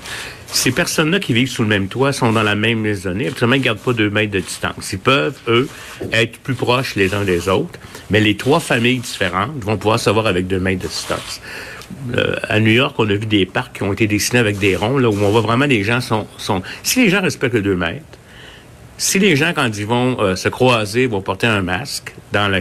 Ces 0.52 0.70
personnes-là 0.70 1.19
qui 1.19 1.32
vivent 1.32 1.49
sous 1.49 1.62
le 1.62 1.69
même 1.69 1.88
toit 1.88 2.12
sont 2.12 2.31
dans 2.31 2.43
la 2.43 2.54
même 2.54 2.81
maisonnée. 2.81 3.28
Absolument, 3.28 3.54
ils 3.54 3.60
ne 3.60 3.64
gardent 3.64 3.78
pas 3.78 3.94
deux 3.94 4.10
mètres 4.10 4.32
de 4.32 4.40
distance. 4.40 4.93
Ils 4.93 4.99
peuvent, 4.99 5.38
eux, 5.49 5.66
être 6.12 6.38
plus 6.40 6.54
proches 6.54 6.94
les 6.94 7.14
uns 7.14 7.25
des 7.25 7.49
autres, 7.49 7.81
mais 8.10 8.20
les 8.20 8.37
trois 8.37 8.60
familles 8.60 8.99
différentes 8.99 9.58
vont 9.60 9.78
pouvoir 9.78 9.99
savoir 9.99 10.26
avec 10.26 10.46
deux 10.46 10.60
mètres 10.60 10.82
de 10.82 10.88
distance. 10.88 11.40
Euh, 12.16 12.37
à 12.49 12.60
New 12.60 12.70
York, 12.70 12.94
on 12.99 13.08
a 13.08 13.14
vu 13.14 13.26
des 13.26 13.46
parcs 13.46 13.76
qui 13.76 13.82
ont 13.82 13.94
été 13.94 14.06
dessinés 14.06 14.40
avec 14.40 14.58
des 14.58 14.76
ronds, 14.76 14.99
là, 14.99 15.08
où 15.08 15.14
on 15.14 15.31
voit 15.31 15.40
vraiment 15.40 15.64
les 15.64 15.84
gens 15.84 16.00
sont. 16.00 16.26
Si 16.82 17.02
les 17.02 17.08
gens 17.08 17.22
respectent 17.22 17.54
les 17.54 17.62
deux 17.62 17.76
mètres, 17.76 18.04
si 18.99 19.19
les 19.19 19.37
gens, 19.37 19.52
quand 19.54 19.70
ils 19.76 19.87
vont 19.87 20.20
euh, 20.20 20.37
se 20.37 20.50
croiser, 20.50 21.06
vont 21.06 21.22
porter 21.22 21.46
un 21.46 21.62
masque, 21.62 22.14
dans 22.31 22.49
la, 22.49 22.60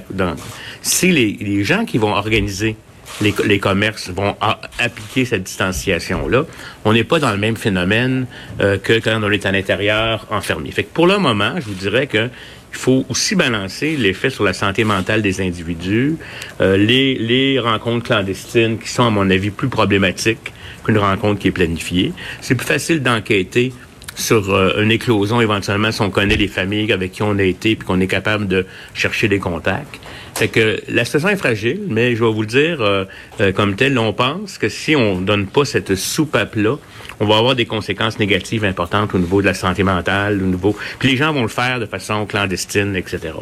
si 0.81 1.11
les 1.11 1.63
gens 1.65 1.83
qui 1.83 1.97
vont 1.97 2.13
organiser 2.13 2.77
les, 3.19 3.59
commerces 3.59 4.09
vont 4.09 4.35
appliquer 4.79 5.25
cette 5.25 5.43
distanciation-là. 5.43 6.45
On 6.85 6.93
n'est 6.93 7.03
pas 7.03 7.19
dans 7.19 7.31
le 7.31 7.37
même 7.37 7.57
phénomène 7.57 8.25
euh, 8.59 8.77
que 8.77 8.99
quand 8.99 9.19
on 9.21 9.31
est 9.31 9.45
à 9.45 9.51
l'intérieur 9.51 10.25
enfermé. 10.29 10.71
Fait 10.71 10.83
que 10.83 10.93
pour 10.93 11.07
le 11.07 11.17
moment, 11.17 11.53
je 11.57 11.65
vous 11.65 11.73
dirais 11.73 12.07
que 12.07 12.29
il 12.73 12.77
faut 12.77 13.05
aussi 13.09 13.35
balancer 13.35 13.97
l'effet 13.97 14.29
sur 14.29 14.45
la 14.45 14.53
santé 14.53 14.85
mentale 14.85 15.21
des 15.21 15.41
individus, 15.41 16.15
euh, 16.61 16.77
les, 16.77 17.15
les 17.15 17.59
rencontres 17.59 18.05
clandestines 18.05 18.79
qui 18.79 18.87
sont, 18.87 19.05
à 19.05 19.09
mon 19.09 19.29
avis, 19.29 19.49
plus 19.49 19.67
problématiques 19.67 20.53
qu'une 20.85 20.97
rencontre 20.97 21.39
qui 21.39 21.49
est 21.49 21.51
planifiée. 21.51 22.13
C'est 22.39 22.55
plus 22.55 22.65
facile 22.65 23.03
d'enquêter 23.03 23.73
sur 24.15 24.53
euh, 24.53 24.81
une 24.81 24.91
éclosion 24.91 25.41
éventuellement 25.41 25.91
si 25.91 26.01
on 26.01 26.09
connaît 26.09 26.35
les 26.35 26.47
familles 26.47 26.91
avec 26.91 27.13
qui 27.13 27.23
on 27.23 27.37
a 27.37 27.43
été 27.43 27.75
puis 27.75 27.87
qu'on 27.87 27.99
est 27.99 28.07
capable 28.07 28.47
de 28.47 28.65
chercher 28.93 29.27
des 29.27 29.39
contacts. 29.39 29.99
Fait 30.35 30.47
que 30.47 30.81
la 30.87 31.05
situation 31.05 31.29
est 31.29 31.35
fragile, 31.35 31.81
mais 31.89 32.15
je 32.15 32.23
vais 32.23 32.31
vous 32.31 32.41
le 32.41 32.47
dire 32.47 32.81
euh, 32.81 33.05
euh, 33.41 33.51
comme 33.51 33.75
tel, 33.75 33.97
on 33.97 34.13
pense 34.13 34.57
que 34.57 34.69
si 34.69 34.95
on 34.95 35.21
donne 35.21 35.47
pas 35.47 35.65
cette 35.65 35.95
soupape-là, 35.95 36.77
on 37.19 37.25
va 37.25 37.37
avoir 37.37 37.55
des 37.55 37.65
conséquences 37.65 38.17
négatives 38.17 38.65
importantes 38.65 39.13
au 39.13 39.19
niveau 39.19 39.41
de 39.41 39.45
la 39.45 39.53
santé 39.53 39.83
mentale, 39.83 40.41
au 40.41 40.45
niveau... 40.45 40.75
Puis 40.97 41.09
les 41.09 41.17
gens 41.17 41.33
vont 41.33 41.43
le 41.43 41.47
faire 41.47 41.79
de 41.79 41.85
façon 41.85 42.25
clandestine, 42.25 42.95
etc. 42.95 43.33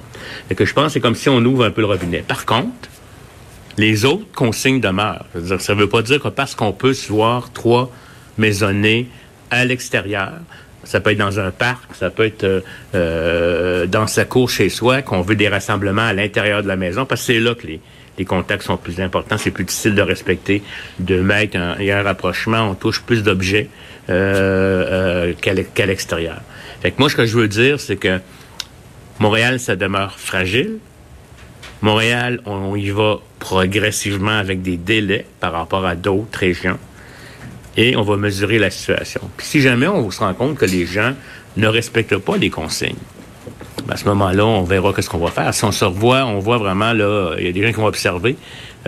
Fait 0.50 0.56
que 0.56 0.66
je 0.66 0.74
pense 0.74 0.88
que 0.88 0.92
c'est 0.94 1.00
comme 1.00 1.16
si 1.16 1.30
on 1.30 1.38
ouvre 1.46 1.66
un 1.66 1.72
peu 1.72 1.82
le 1.82 1.88
robinet. 1.88 2.24
Par 2.28 2.46
contre, 2.46 2.90
les 3.78 4.04
autres 4.04 4.26
consignes 4.36 4.82
demeurent. 4.82 5.26
Ça 5.60 5.74
ne 5.74 5.80
veut 5.80 5.88
pas 5.88 6.02
dire 6.02 6.20
que 6.20 6.28
parce 6.28 6.56
qu'on 6.56 6.74
peut 6.74 6.94
se 6.94 7.10
voir 7.10 7.54
trois 7.54 7.90
maisonnées 8.38 9.08
à 9.52 9.66
l'extérieur, 9.66 10.34
ça 10.84 11.00
peut 11.00 11.12
être 11.12 11.18
dans 11.18 11.40
un 11.40 11.52
parc, 11.52 11.96
ça 11.96 12.10
peut 12.10 12.26
être 12.26 12.44
euh, 12.44 12.62
euh, 12.96 13.86
dans 13.86 14.08
sa 14.08 14.26
cour 14.26 14.50
chez 14.50 14.70
soi, 14.70 15.02
qu'on 15.02 15.22
veut 15.22 15.36
des 15.36 15.50
rassemblements 15.50 16.08
à 16.08 16.14
l'intérieur 16.14 16.64
de 16.64 16.68
la 16.68 16.76
maison, 16.76 17.06
parce 17.06 17.22
que 17.22 17.34
c'est 17.34 17.40
là 17.40 17.54
que 17.56 17.68
les, 17.68 17.80
contacts 18.26 18.64
sont 18.64 18.76
plus 18.76 19.00
importants, 19.00 19.38
c'est 19.38 19.52
plus 19.52 19.64
difficile 19.64 19.96
de 19.96 20.02
respecter, 20.02 20.62
de 21.00 21.22
mettre 21.22 21.58
un, 21.58 22.04
rapprochement, 22.04 22.70
on 22.70 22.76
touche 22.76 23.02
plus 23.02 23.24
d'objets 23.24 23.70
euh 24.10 25.32
qu'à 25.42 25.86
l'extérieur. 25.86 26.42
Fait 26.82 26.92
que 26.92 27.00
moi, 27.00 27.10
ce 27.10 27.16
que 27.16 27.26
je 27.26 27.38
veux 27.38 27.48
dire, 27.48 27.80
c'est 27.80 27.96
que 27.96 28.20
Montréal, 29.20 29.60
ça 29.60 29.78
demeure 29.78 30.20
fragile. 30.20 30.80
Montréal, 31.82 32.42
on 32.46 32.76
y 32.76 32.90
va 32.90 33.20
progressivement 33.40 34.38
avec 34.38 34.62
des 34.62 34.76
délais 34.76 35.26
par 35.40 35.54
rapport 35.54 35.86
à 35.86 35.96
d'autres 35.96 36.40
régions 36.40 36.78
et 37.80 37.96
on 37.96 38.02
va 38.02 38.18
mesurer 38.18 38.60
la 38.60 38.70
situation. 38.70 39.22
Puis 39.38 39.48
si 39.48 39.62
jamais 39.62 39.88
on 39.88 40.12
se 40.12 40.20
rend 40.20 40.34
compte 40.34 40.58
que 40.58 40.66
les 40.66 40.86
gens 40.86 41.14
ne 41.56 41.66
respectent 41.66 42.18
pas 42.18 42.36
les 42.36 42.50
consignes, 42.50 42.98
ben, 43.86 43.94
à 43.94 43.98
ce 43.98 44.04
moment-là, 44.04 44.46
on 44.46 44.64
verra 44.64 44.92
qu'est-ce 44.92 45.10
qu'on 45.10 45.18
va 45.18 45.32
faire. 45.32 45.54
Si 45.54 45.64
on 45.64 45.72
se 45.72 45.86
revoit, 45.86 46.26
on 46.26 46.40
voit 46.40 46.58
vraiment, 46.58 46.92
là, 46.92 47.36
il 47.40 47.46
y 47.46 47.48
a 47.48 47.54
des 47.54 47.64
gens 47.64 47.70
qui 47.70 47.80
vont 47.80 47.86
observer. 47.86 48.36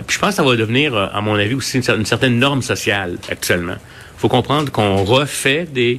Puis 0.06 0.16
je 0.16 0.18
pense 0.18 0.30
que 0.30 0.36
ça 0.36 0.42
va 0.42 0.56
devenir, 0.56 0.94
à 0.94 1.22
mon 1.22 1.36
avis, 1.36 1.54
aussi 1.54 1.78
une, 1.78 2.04
certaine 2.04 2.38
norme 2.38 2.60
sociale 2.60 3.16
actuellement. 3.30 3.76
Il 4.16 4.20
faut 4.20 4.28
comprendre 4.28 4.70
qu'on 4.70 5.04
refait 5.04 5.64
des, 5.64 5.98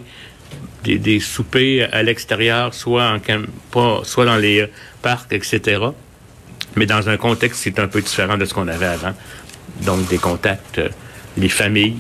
des, 0.83 1.19
soupers 1.19 1.89
à 1.91 2.03
l'extérieur, 2.03 2.75
soit, 2.75 3.19
soit 4.03 4.25
dans 4.25 4.37
les 4.37 4.67
parcs, 5.01 5.33
etc. 5.33 5.81
Mais 6.75 6.85
dans 6.85 7.09
un 7.09 7.17
contexte 7.17 7.63
qui 7.63 7.69
est 7.69 7.79
un 7.79 7.87
peu 7.87 8.01
différent 8.01 8.37
de 8.37 8.45
ce 8.45 8.53
qu'on 8.53 8.67
avait 8.67 8.85
avant. 8.85 9.13
Donc 9.81 10.07
des 10.09 10.19
contacts, 10.19 10.77
euh, 10.77 10.89
les 11.37 11.49
familles, 11.49 11.95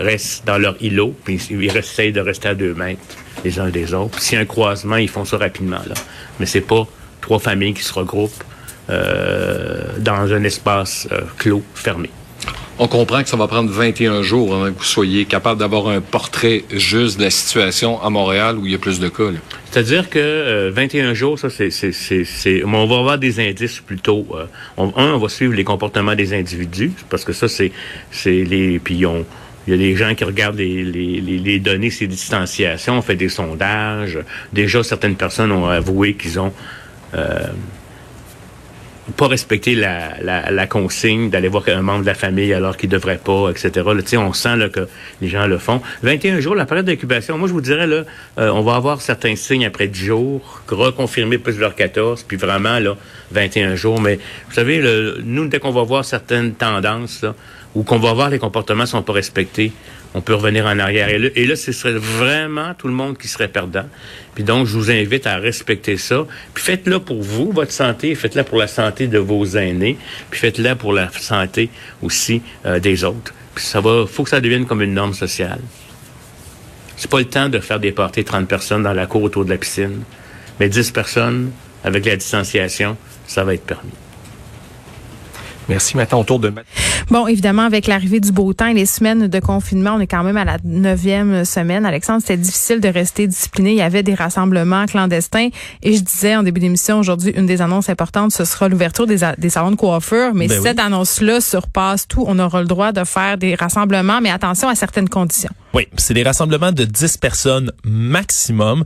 restent 0.00 0.46
dans 0.46 0.58
leur 0.58 0.76
îlot, 0.80 1.14
puis 1.24 1.40
ils 1.50 1.76
essayent 1.76 2.12
de 2.12 2.20
rester 2.20 2.48
à 2.48 2.54
deux 2.54 2.74
mètres 2.74 3.00
les 3.44 3.58
uns 3.58 3.68
des 3.68 3.94
autres. 3.94 4.20
S'il 4.20 4.36
y 4.36 4.38
a 4.38 4.42
un 4.42 4.46
croisement, 4.46 4.96
ils 4.96 5.08
font 5.08 5.24
ça 5.24 5.38
rapidement. 5.38 5.80
Là. 5.86 5.94
Mais 6.38 6.46
c'est 6.46 6.60
pas 6.60 6.86
trois 7.20 7.38
familles 7.38 7.74
qui 7.74 7.84
se 7.84 7.92
regroupent 7.92 8.44
euh, 8.88 9.98
dans 9.98 10.32
un 10.32 10.42
espace 10.44 11.06
euh, 11.12 11.20
clos, 11.38 11.62
fermé. 11.74 12.10
On 12.82 12.88
comprend 12.88 13.22
que 13.22 13.28
ça 13.28 13.36
va 13.36 13.46
prendre 13.46 13.70
21 13.70 14.22
jours 14.22 14.54
avant 14.54 14.72
que 14.72 14.78
vous 14.78 14.84
soyez 14.84 15.26
capable 15.26 15.60
d'avoir 15.60 15.88
un 15.88 16.00
portrait 16.00 16.64
juste 16.72 17.18
de 17.18 17.24
la 17.24 17.30
situation 17.30 18.02
à 18.02 18.08
Montréal 18.08 18.56
où 18.56 18.64
il 18.64 18.72
y 18.72 18.74
a 18.74 18.78
plus 18.78 18.98
de 18.98 19.08
cas. 19.10 19.24
C'est-à-dire 19.70 20.08
que 20.08 20.70
21 20.70 21.04
euh, 21.04 21.14
jours, 21.14 21.38
ça, 21.38 21.50
c'est, 21.50 21.68
c'est, 21.70 21.92
c'est, 21.92 22.64
on 22.64 22.86
va 22.86 22.98
avoir 22.98 23.18
des 23.18 23.38
indices 23.38 23.80
plutôt. 23.80 24.26
Euh, 24.32 24.46
un, 24.78 25.12
on 25.12 25.18
va 25.18 25.28
suivre 25.28 25.52
les 25.52 25.62
comportements 25.62 26.14
des 26.14 26.32
individus, 26.32 26.92
parce 27.10 27.24
que 27.24 27.34
ça, 27.34 27.48
c'est, 27.48 27.70
c'est 28.10 28.44
les, 28.44 28.78
puis 28.78 29.04
on, 29.04 29.26
il 29.70 29.80
y 29.80 29.84
a 29.84 29.88
des 29.90 29.94
gens 29.94 30.16
qui 30.16 30.24
regardent 30.24 30.56
les, 30.56 30.82
les, 30.82 31.58
données, 31.60 31.90
ces 31.90 32.08
distanciations, 32.08 32.98
on 32.98 33.02
fait 33.02 33.14
des 33.14 33.28
sondages. 33.28 34.18
Déjà, 34.52 34.82
certaines 34.82 35.14
personnes 35.14 35.52
ont 35.52 35.66
avoué 35.66 36.14
qu'ils 36.14 36.40
ont 36.40 36.52
euh, 37.14 37.46
pas 39.16 39.28
respecter 39.28 39.76
la, 39.76 40.66
consigne 40.66 41.30
d'aller 41.30 41.46
voir 41.46 41.62
un 41.68 41.82
membre 41.82 42.00
de 42.00 42.06
la 42.06 42.14
famille 42.14 42.52
alors 42.52 42.76
qu'il 42.76 42.88
devrait 42.88 43.20
pas, 43.24 43.50
etc. 43.50 43.86
On 44.16 44.32
sent 44.32 44.70
que 44.72 44.88
les 45.20 45.28
gens 45.28 45.46
le 45.46 45.58
font. 45.58 45.80
21 46.02 46.40
jours, 46.40 46.56
la 46.56 46.66
période 46.66 46.86
d'incubation, 46.86 47.38
moi 47.38 47.46
je 47.46 47.52
vous 47.52 47.60
dirais, 47.60 47.86
là, 47.86 48.02
euh, 48.38 48.50
on 48.50 48.62
va 48.62 48.74
avoir 48.74 49.00
certains 49.00 49.36
signes 49.36 49.66
après 49.66 49.86
10 49.86 50.04
jours, 50.04 50.62
reconfirmer 50.68 51.38
plus 51.38 51.60
leur 51.60 51.76
14, 51.76 52.24
puis 52.24 52.36
vraiment, 52.36 52.80
là, 52.80 52.96
21 53.30 53.76
jours. 53.76 54.00
Mais 54.00 54.16
vous 54.48 54.54
savez, 54.54 54.82
nous, 55.22 55.46
dès 55.46 55.60
qu'on 55.60 55.70
va 55.70 55.84
voir 55.84 56.04
certaines 56.04 56.54
tendances, 56.54 57.22
là, 57.22 57.36
ou 57.74 57.82
qu'on 57.82 57.98
va 57.98 58.12
voir 58.12 58.30
les 58.30 58.38
comportements 58.38 58.86
sont 58.86 59.02
pas 59.02 59.12
respectés, 59.12 59.72
on 60.14 60.20
peut 60.20 60.34
revenir 60.34 60.66
en 60.66 60.78
arrière. 60.78 61.08
Et 61.08 61.46
là, 61.46 61.54
ce 61.54 61.70
serait 61.70 61.92
vraiment 61.92 62.74
tout 62.74 62.88
le 62.88 62.94
monde 62.94 63.16
qui 63.16 63.28
serait 63.28 63.48
perdant. 63.48 63.84
Puis 64.34 64.42
donc, 64.42 64.66
je 64.66 64.76
vous 64.76 64.90
invite 64.90 65.26
à 65.26 65.36
respecter 65.36 65.96
ça. 65.96 66.26
Puis 66.52 66.64
faites-le 66.64 66.98
pour 66.98 67.22
vous, 67.22 67.52
votre 67.52 67.70
santé, 67.70 68.14
faites-le 68.14 68.42
pour 68.42 68.58
la 68.58 68.66
santé 68.66 69.06
de 69.06 69.18
vos 69.18 69.44
aînés, 69.56 69.96
puis 70.30 70.40
faites-le 70.40 70.74
pour 70.74 70.92
la 70.92 71.10
santé 71.12 71.70
aussi 72.02 72.42
euh, 72.66 72.80
des 72.80 73.04
autres. 73.04 73.32
Puis 73.54 73.64
ça 73.64 73.80
va, 73.80 74.04
faut 74.06 74.24
que 74.24 74.30
ça 74.30 74.40
devienne 74.40 74.66
comme 74.66 74.82
une 74.82 74.94
norme 74.94 75.14
sociale. 75.14 75.60
C'est 76.96 77.10
pas 77.10 77.18
le 77.18 77.26
temps 77.26 77.48
de 77.48 77.60
faire 77.60 77.80
des 77.80 77.92
parties 77.92 78.24
30 78.24 78.48
personnes 78.48 78.82
dans 78.82 78.92
la 78.92 79.06
cour 79.06 79.22
autour 79.22 79.44
de 79.44 79.50
la 79.50 79.56
piscine, 79.58 80.02
mais 80.58 80.68
10 80.68 80.90
personnes 80.90 81.50
avec 81.84 82.04
la 82.04 82.16
distanciation, 82.16 82.96
ça 83.26 83.44
va 83.44 83.54
être 83.54 83.64
permis. 83.64 83.92
Merci. 85.68 85.96
Maintenant, 85.96 86.20
autour 86.20 86.40
de... 86.40 86.52
Bon, 87.10 87.26
évidemment, 87.26 87.62
avec 87.62 87.88
l'arrivée 87.88 88.20
du 88.20 88.30
beau 88.30 88.52
temps 88.52 88.68
et 88.68 88.74
les 88.74 88.86
semaines 88.86 89.26
de 89.26 89.40
confinement, 89.40 89.94
on 89.96 90.00
est 90.00 90.06
quand 90.06 90.22
même 90.22 90.36
à 90.36 90.44
la 90.44 90.58
neuvième 90.62 91.44
semaine. 91.44 91.84
Alexandre, 91.84 92.20
c'était 92.20 92.36
difficile 92.36 92.78
de 92.78 92.86
rester 92.86 93.26
discipliné. 93.26 93.72
Il 93.72 93.78
y 93.78 93.82
avait 93.82 94.04
des 94.04 94.14
rassemblements 94.14 94.86
clandestins. 94.86 95.48
Et 95.82 95.96
je 95.96 96.02
disais 96.02 96.36
en 96.36 96.44
début 96.44 96.60
d'émission, 96.60 97.00
aujourd'hui, 97.00 97.32
une 97.32 97.46
des 97.46 97.62
annonces 97.62 97.88
importantes, 97.88 98.30
ce 98.30 98.44
sera 98.44 98.68
l'ouverture 98.68 99.08
des, 99.08 99.18
des 99.38 99.50
salons 99.50 99.72
de 99.72 99.76
coiffure. 99.76 100.34
Mais 100.34 100.46
ben 100.46 100.62
cette 100.62 100.78
annonce-là 100.78 101.40
surpasse 101.40 102.06
tout. 102.06 102.22
On 102.28 102.38
aura 102.38 102.60
le 102.60 102.68
droit 102.68 102.92
de 102.92 103.02
faire 103.02 103.36
des 103.36 103.56
rassemblements, 103.56 104.20
mais 104.20 104.30
attention 104.30 104.68
à 104.68 104.76
certaines 104.76 105.08
conditions. 105.08 105.50
Oui, 105.72 105.86
c'est 105.96 106.14
des 106.14 106.22
rassemblements 106.24 106.72
de 106.72 106.84
10 106.84 107.16
personnes 107.18 107.72
maximum 107.84 108.84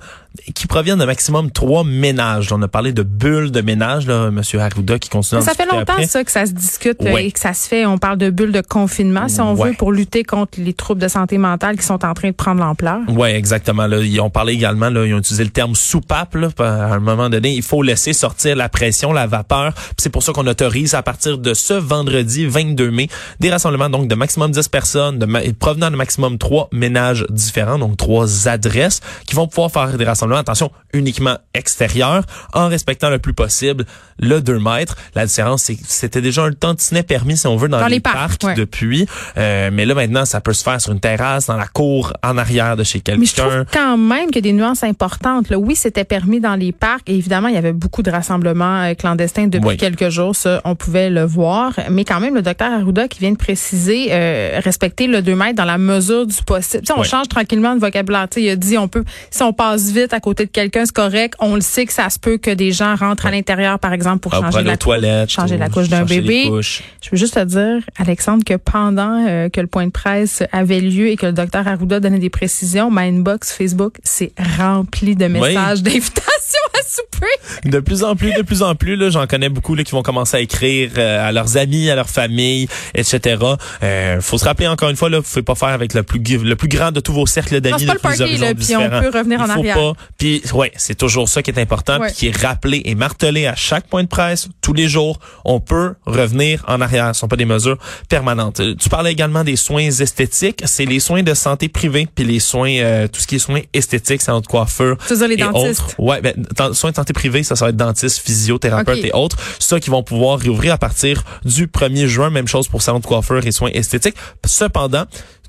qui 0.54 0.66
proviennent 0.66 0.98
de 0.98 1.04
maximum 1.04 1.50
trois 1.50 1.84
ménages. 1.84 2.52
On 2.52 2.60
a 2.60 2.68
parlé 2.68 2.92
de 2.92 3.02
bulles 3.02 3.52
de 3.52 3.60
ménage, 3.60 4.06
là, 4.06 4.30
Monsieur 4.30 4.58
Arruda, 4.58 4.98
qui 4.98 5.08
continue 5.08 5.40
Ça 5.40 5.54
fait 5.54 5.66
longtemps 5.66 6.02
ça 6.06 6.24
que 6.24 6.30
ça 6.30 6.44
se 6.44 6.52
discute 6.52 7.00
euh, 7.02 7.16
et 7.16 7.30
que 7.30 7.38
ça 7.38 7.54
se 7.54 7.68
fait. 7.68 7.86
On 7.86 7.98
parle 7.98 8.18
de 8.18 8.30
bulles 8.30 8.52
de 8.52 8.60
confinement, 8.60 9.28
si 9.28 9.40
on 9.40 9.54
veut, 9.54 9.72
pour 9.72 9.92
lutter 9.92 10.24
contre 10.24 10.58
les 10.60 10.72
troubles 10.72 11.00
de 11.00 11.08
santé 11.08 11.38
mentale 11.38 11.76
qui 11.76 11.84
sont 11.84 12.04
en 12.04 12.14
train 12.14 12.28
de 12.28 12.34
prendre 12.34 12.60
l'ampleur. 12.60 13.00
Oui, 13.08 13.28
exactement. 13.28 13.86
Là, 13.86 14.00
ils 14.00 14.20
ont 14.20 14.30
parlé 14.30 14.54
également, 14.54 14.90
là, 14.90 15.06
ils 15.06 15.14
ont 15.14 15.18
utilisé 15.18 15.44
le 15.44 15.50
terme 15.50 15.74
soupape. 15.74 16.34
Là, 16.34 16.48
à 16.58 16.94
un 16.94 17.00
moment 17.00 17.30
donné, 17.30 17.54
il 17.54 17.62
faut 17.62 17.82
laisser 17.82 18.12
sortir 18.12 18.56
la 18.56 18.68
pression, 18.68 19.12
la 19.12 19.26
vapeur. 19.26 19.72
C'est 19.96 20.10
pour 20.10 20.22
ça 20.22 20.32
qu'on 20.32 20.46
autorise 20.46 20.94
à 20.94 21.02
partir 21.02 21.38
de 21.38 21.54
ce 21.54 21.74
vendredi 21.74 22.46
22 22.46 22.90
mai 22.90 23.08
des 23.40 23.50
rassemblements 23.50 23.88
donc 23.88 24.08
de 24.08 24.14
maximum 24.14 24.50
10 24.50 24.68
personnes, 24.68 25.18
de 25.18 25.52
provenant 25.52 25.90
de 25.90 25.96
maximum 25.96 26.38
3 26.38 26.70
ménages 26.74 27.24
différents, 27.30 27.78
donc 27.78 27.96
trois 27.96 28.48
adresses 28.48 29.00
qui 29.26 29.34
vont 29.34 29.46
pouvoir 29.46 29.70
faire 29.70 29.96
des 29.96 30.04
rassemblements, 30.04 30.40
attention, 30.40 30.70
uniquement 30.92 31.38
extérieurs, 31.54 32.24
en 32.52 32.68
respectant 32.68 33.10
le 33.10 33.18
plus 33.18 33.34
possible 33.34 33.86
le 34.18 34.40
2 34.40 34.58
mètres. 34.58 34.96
La 35.14 35.26
différence, 35.26 35.62
c'est 35.64 35.78
c'était 35.86 36.20
déjà 36.20 36.44
un 36.44 36.52
tantinet 36.52 37.02
permis, 37.02 37.36
si 37.36 37.46
on 37.46 37.56
veut, 37.56 37.68
dans, 37.68 37.86
les, 37.86 38.00
parcs, 38.00 38.44
depuis. 38.56 39.06
Euh, 39.36 39.70
mais 39.72 39.86
là, 39.86 39.94
maintenant, 39.94 40.24
ça 40.24 40.40
peut 40.40 40.52
se 40.52 40.62
faire 40.62 40.80
sur 40.80 40.92
une 40.92 41.00
terrasse, 41.00 41.46
dans 41.46 41.56
la 41.56 41.66
cour, 41.66 42.12
en 42.22 42.36
arrière 42.38 42.76
de 42.76 42.84
chez 42.84 43.00
quelqu'un. 43.00 43.20
Mais 43.20 43.26
je 43.26 43.34
trouve 43.34 43.64
quand 43.72 43.96
même 43.96 44.26
qu'il 44.26 44.36
y 44.36 44.38
a 44.38 44.42
des 44.42 44.52
nuances 44.52 44.84
importantes. 44.84 45.50
Là. 45.50 45.58
Oui, 45.58 45.76
c'était 45.76 46.04
permis 46.04 46.40
dans 46.40 46.54
les 46.54 46.72
parcs. 46.72 47.08
Et 47.08 47.16
évidemment, 47.16 47.48
il 47.48 47.54
y 47.54 47.58
avait 47.58 47.72
beaucoup 47.72 48.02
de 48.02 48.10
rassemblements 48.10 48.82
euh, 48.82 48.94
clandestins 48.94 49.46
depuis 49.46 49.76
quelques 49.76 50.10
jours. 50.10 50.34
Ça, 50.34 50.60
on 50.64 50.74
pouvait 50.74 51.10
le 51.10 51.24
voir. 51.24 51.72
Mais 51.90 52.04
quand 52.04 52.20
même, 52.20 52.34
le 52.34 52.42
docteur 52.42 52.72
Arruda 52.72 53.08
qui 53.08 53.20
vient 53.20 53.32
de 53.32 53.36
préciser 53.36 54.08
euh, 54.10 54.60
respecter 54.62 55.06
le 55.06 55.22
2 55.22 55.34
mètres 55.34 55.56
dans 55.56 55.64
la 55.64 55.78
mesure 55.78 56.26
du 56.26 56.34
possible 56.42 56.63
on 56.96 57.02
change 57.02 57.28
tranquillement 57.28 57.74
de 57.74 57.80
vocabulaire. 57.80 58.26
il 58.36 58.48
a 58.48 58.56
dit 58.56 58.78
on 58.78 58.88
peut 58.88 59.04
si 59.30 59.42
on 59.42 59.52
passe 59.52 59.90
vite 59.90 60.12
à 60.12 60.20
côté 60.20 60.46
de 60.46 60.50
quelqu'un, 60.50 60.84
c'est 60.84 60.94
correct. 60.94 61.34
On 61.40 61.54
le 61.54 61.60
sait 61.60 61.86
que 61.86 61.92
ça 61.92 62.08
se 62.10 62.18
peut 62.18 62.38
que 62.38 62.50
des 62.50 62.72
gens 62.72 62.94
rentrent 62.94 63.26
à 63.26 63.30
l'intérieur, 63.30 63.78
par 63.78 63.92
exemple, 63.92 64.20
pour 64.20 64.34
ah, 64.34 64.40
changer 64.40 64.62
la 64.62 64.76
toilette, 64.76 65.30
changer 65.30 65.56
la 65.56 65.68
couche 65.68 65.88
d'un 65.88 66.04
bébé. 66.04 66.50
Je 66.60 67.10
veux 67.10 67.16
juste 67.16 67.34
te 67.34 67.44
dire, 67.44 67.82
Alexandre, 67.98 68.44
que 68.44 68.54
pendant 68.54 69.26
euh, 69.26 69.48
que 69.48 69.60
le 69.60 69.66
point 69.66 69.86
de 69.86 69.92
presse 69.92 70.42
avait 70.52 70.80
lieu 70.80 71.08
et 71.08 71.16
que 71.16 71.26
le 71.26 71.32
docteur 71.32 71.66
Arruda 71.66 72.00
donnait 72.00 72.18
des 72.18 72.30
précisions, 72.30 72.90
ma 72.90 73.02
inbox 73.02 73.52
Facebook 73.52 73.94
s'est 74.02 74.32
rempli 74.58 75.16
de 75.16 75.26
messages 75.26 75.82
d'invitation 75.82 76.60
à 76.74 76.82
souper. 76.84 77.70
De 77.70 77.80
plus 77.80 78.04
en 78.04 78.16
plus, 78.16 78.32
de 78.32 78.42
plus 78.42 78.62
en 78.62 78.74
plus, 78.74 78.96
là, 78.96 79.10
j'en 79.10 79.26
connais 79.26 79.48
beaucoup 79.48 79.74
là, 79.74 79.84
qui 79.84 79.92
vont 79.92 80.02
commencer 80.02 80.36
à 80.36 80.40
écrire 80.40 80.92
euh, 80.98 81.28
à 81.28 81.32
leurs 81.32 81.56
amis, 81.56 81.90
à 81.90 81.94
leur 81.94 82.08
famille, 82.08 82.68
etc. 82.94 83.36
Euh, 83.82 84.20
faut 84.20 84.38
se 84.38 84.44
rappeler 84.44 84.68
encore 84.68 84.90
une 84.90 84.96
fois, 84.96 85.10
là, 85.10 85.20
pouvez 85.22 85.42
pas 85.42 85.54
faire 85.54 85.68
avec 85.68 85.94
le 85.94 86.02
plus 86.02 86.20
le 86.24 86.53
plus 86.56 86.68
grand 86.68 86.92
de 86.92 87.00
tous 87.00 87.12
vos 87.12 87.26
cercles 87.26 87.60
d'amis, 87.60 87.84
de 87.84 87.92
plus 87.92 88.38
là, 88.38 88.54
puis 88.54 88.76
on 88.76 88.88
peut 88.88 89.18
revenir 89.18 89.40
en 89.40 89.48
arrière. 89.48 89.76
Pas, 89.76 89.92
puis 90.18 90.42
ouais, 90.54 90.72
c'est 90.76 90.94
toujours 90.94 91.28
ça 91.28 91.42
qui 91.42 91.50
est 91.50 91.60
important, 91.60 92.00
puis 92.00 92.12
qui 92.12 92.26
est 92.28 92.36
rappelé 92.36 92.82
et 92.84 92.94
martelé 92.94 93.46
à 93.46 93.54
chaque 93.54 93.86
point 93.86 94.02
de 94.02 94.08
presse 94.08 94.48
tous 94.60 94.72
les 94.72 94.88
jours. 94.88 95.18
On 95.44 95.60
peut 95.60 95.94
revenir 96.06 96.64
en 96.66 96.80
arrière. 96.80 97.14
Ce 97.14 97.20
sont 97.20 97.28
pas 97.28 97.36
des 97.36 97.44
mesures 97.44 97.78
permanentes. 98.08 98.60
Euh, 98.60 98.74
tu 98.74 98.88
parlais 98.88 99.12
également 99.12 99.44
des 99.44 99.56
soins 99.56 99.88
esthétiques. 99.88 100.62
C'est 100.64 100.84
les 100.84 101.00
soins 101.00 101.22
de 101.22 101.34
santé 101.34 101.68
privée, 101.68 102.08
puis 102.12 102.24
les 102.24 102.40
soins, 102.40 102.70
euh, 102.70 103.08
tout 103.08 103.20
ce 103.20 103.26
qui 103.26 103.36
est 103.36 103.38
soins 103.38 103.60
esthétiques, 103.72 104.22
c'est 104.22 104.32
notre 104.32 104.48
coiffeur. 104.48 104.96
C'est 105.06 105.16
ça, 105.16 105.26
les 105.26 105.36
dentistes. 105.36 105.80
Autres. 105.80 105.94
Ouais, 105.98 106.20
ben, 106.20 106.34
soins 106.72 106.90
de 106.90 106.96
santé 106.96 107.12
privée, 107.12 107.42
ça, 107.42 107.56
ça 107.56 107.66
va 107.66 107.68
être 107.70 107.76
dentiste, 107.76 108.18
physiothérapeute 108.18 109.04
et 109.04 109.12
autres. 109.12 109.36
Ça 109.58 109.80
qui 109.80 109.90
vont 109.90 110.02
pouvoir 110.02 110.38
réouvrir 110.38 110.74
à 110.74 110.78
partir 110.78 111.24
du 111.44 111.66
1er 111.66 112.06
juin. 112.06 112.30
Même 112.30 112.48
chose 112.48 112.68
pour 112.68 112.82
salon 112.82 113.00
de 113.00 113.06
coiffeur 113.06 113.46
et 113.46 113.52
soins 113.52 113.70
esthétiques. 113.72 114.16
Cependant, 114.44 115.04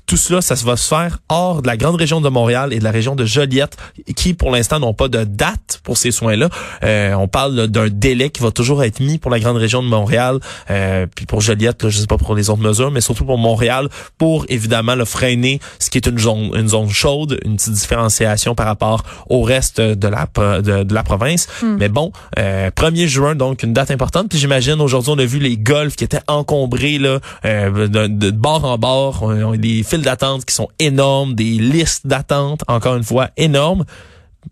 tout 0.06 0.16
cela, 0.16 0.40
ça 0.40 0.54
va 0.54 0.76
se 0.76 0.88
faire 0.88 1.18
hors 1.28 1.62
de 1.62 1.66
la 1.66 1.76
grande 1.76 1.96
région 1.96 2.20
de 2.20 2.28
Montréal 2.28 2.72
et 2.72 2.78
de 2.78 2.84
la 2.84 2.90
région 2.90 3.16
de 3.16 3.24
Joliette, 3.24 3.76
qui 4.14 4.34
pour 4.34 4.50
l'instant 4.50 4.78
n'ont 4.78 4.94
pas 4.94 5.08
de 5.08 5.24
date 5.24 5.80
pour 5.82 5.96
ces 5.96 6.10
soins-là. 6.10 6.48
Euh, 6.84 7.14
on 7.14 7.28
parle 7.28 7.66
d'un 7.68 7.88
délai 7.88 8.30
qui 8.30 8.42
va 8.42 8.50
toujours 8.50 8.84
être 8.84 9.00
mis 9.00 9.18
pour 9.18 9.30
la 9.30 9.40
grande 9.40 9.56
région 9.56 9.82
de 9.82 9.88
Montréal, 9.88 10.38
euh, 10.70 11.06
puis 11.14 11.26
pour 11.26 11.40
Joliette, 11.40 11.82
là, 11.82 11.90
je 11.90 11.98
sais 11.98 12.06
pas 12.06 12.18
pour 12.18 12.34
les 12.34 12.50
autres 12.50 12.62
mesures, 12.62 12.90
mais 12.90 13.00
surtout 13.00 13.24
pour 13.24 13.38
Montréal, 13.38 13.88
pour 14.18 14.46
évidemment 14.48 14.94
le 14.94 15.04
freiner, 15.04 15.60
ce 15.78 15.90
qui 15.90 15.98
est 15.98 16.06
une 16.06 16.18
zone, 16.18 16.50
une 16.54 16.68
zone 16.68 16.88
chaude, 16.88 17.38
une 17.44 17.56
petite 17.56 17.72
différenciation 17.72 18.54
par 18.54 18.66
rapport 18.66 19.02
au 19.28 19.42
reste 19.42 19.80
de 19.80 20.08
la 20.08 20.26
de, 20.62 20.94
la 20.94 21.02
province. 21.02 21.48
Hmm. 21.62 21.76
Mais 21.78 21.88
bon, 21.88 22.12
euh, 22.38 22.70
1er 22.70 23.06
juin, 23.06 23.34
donc 23.34 23.62
une 23.62 23.72
date 23.72 23.90
importante. 23.90 24.28
Puis 24.28 24.38
j'imagine 24.38 24.80
aujourd'hui 24.80 25.12
on 25.14 25.18
a 25.18 25.24
vu 25.24 25.38
les 25.38 25.56
golfs 25.56 25.96
qui 25.96 26.04
étaient 26.04 26.20
encombrés 26.28 26.98
là, 26.98 27.20
euh, 27.44 27.88
de, 27.88 28.06
de, 28.06 28.30
bord 28.30 28.64
en 28.64 28.78
bord, 28.78 29.22
on, 29.22 29.52
les 29.52 29.82
d'attente 30.02 30.44
qui 30.44 30.54
sont 30.54 30.68
énormes, 30.78 31.34
des 31.34 31.44
listes 31.58 32.06
d'attente, 32.06 32.62
encore 32.68 32.96
une 32.96 33.04
fois, 33.04 33.30
énormes 33.36 33.84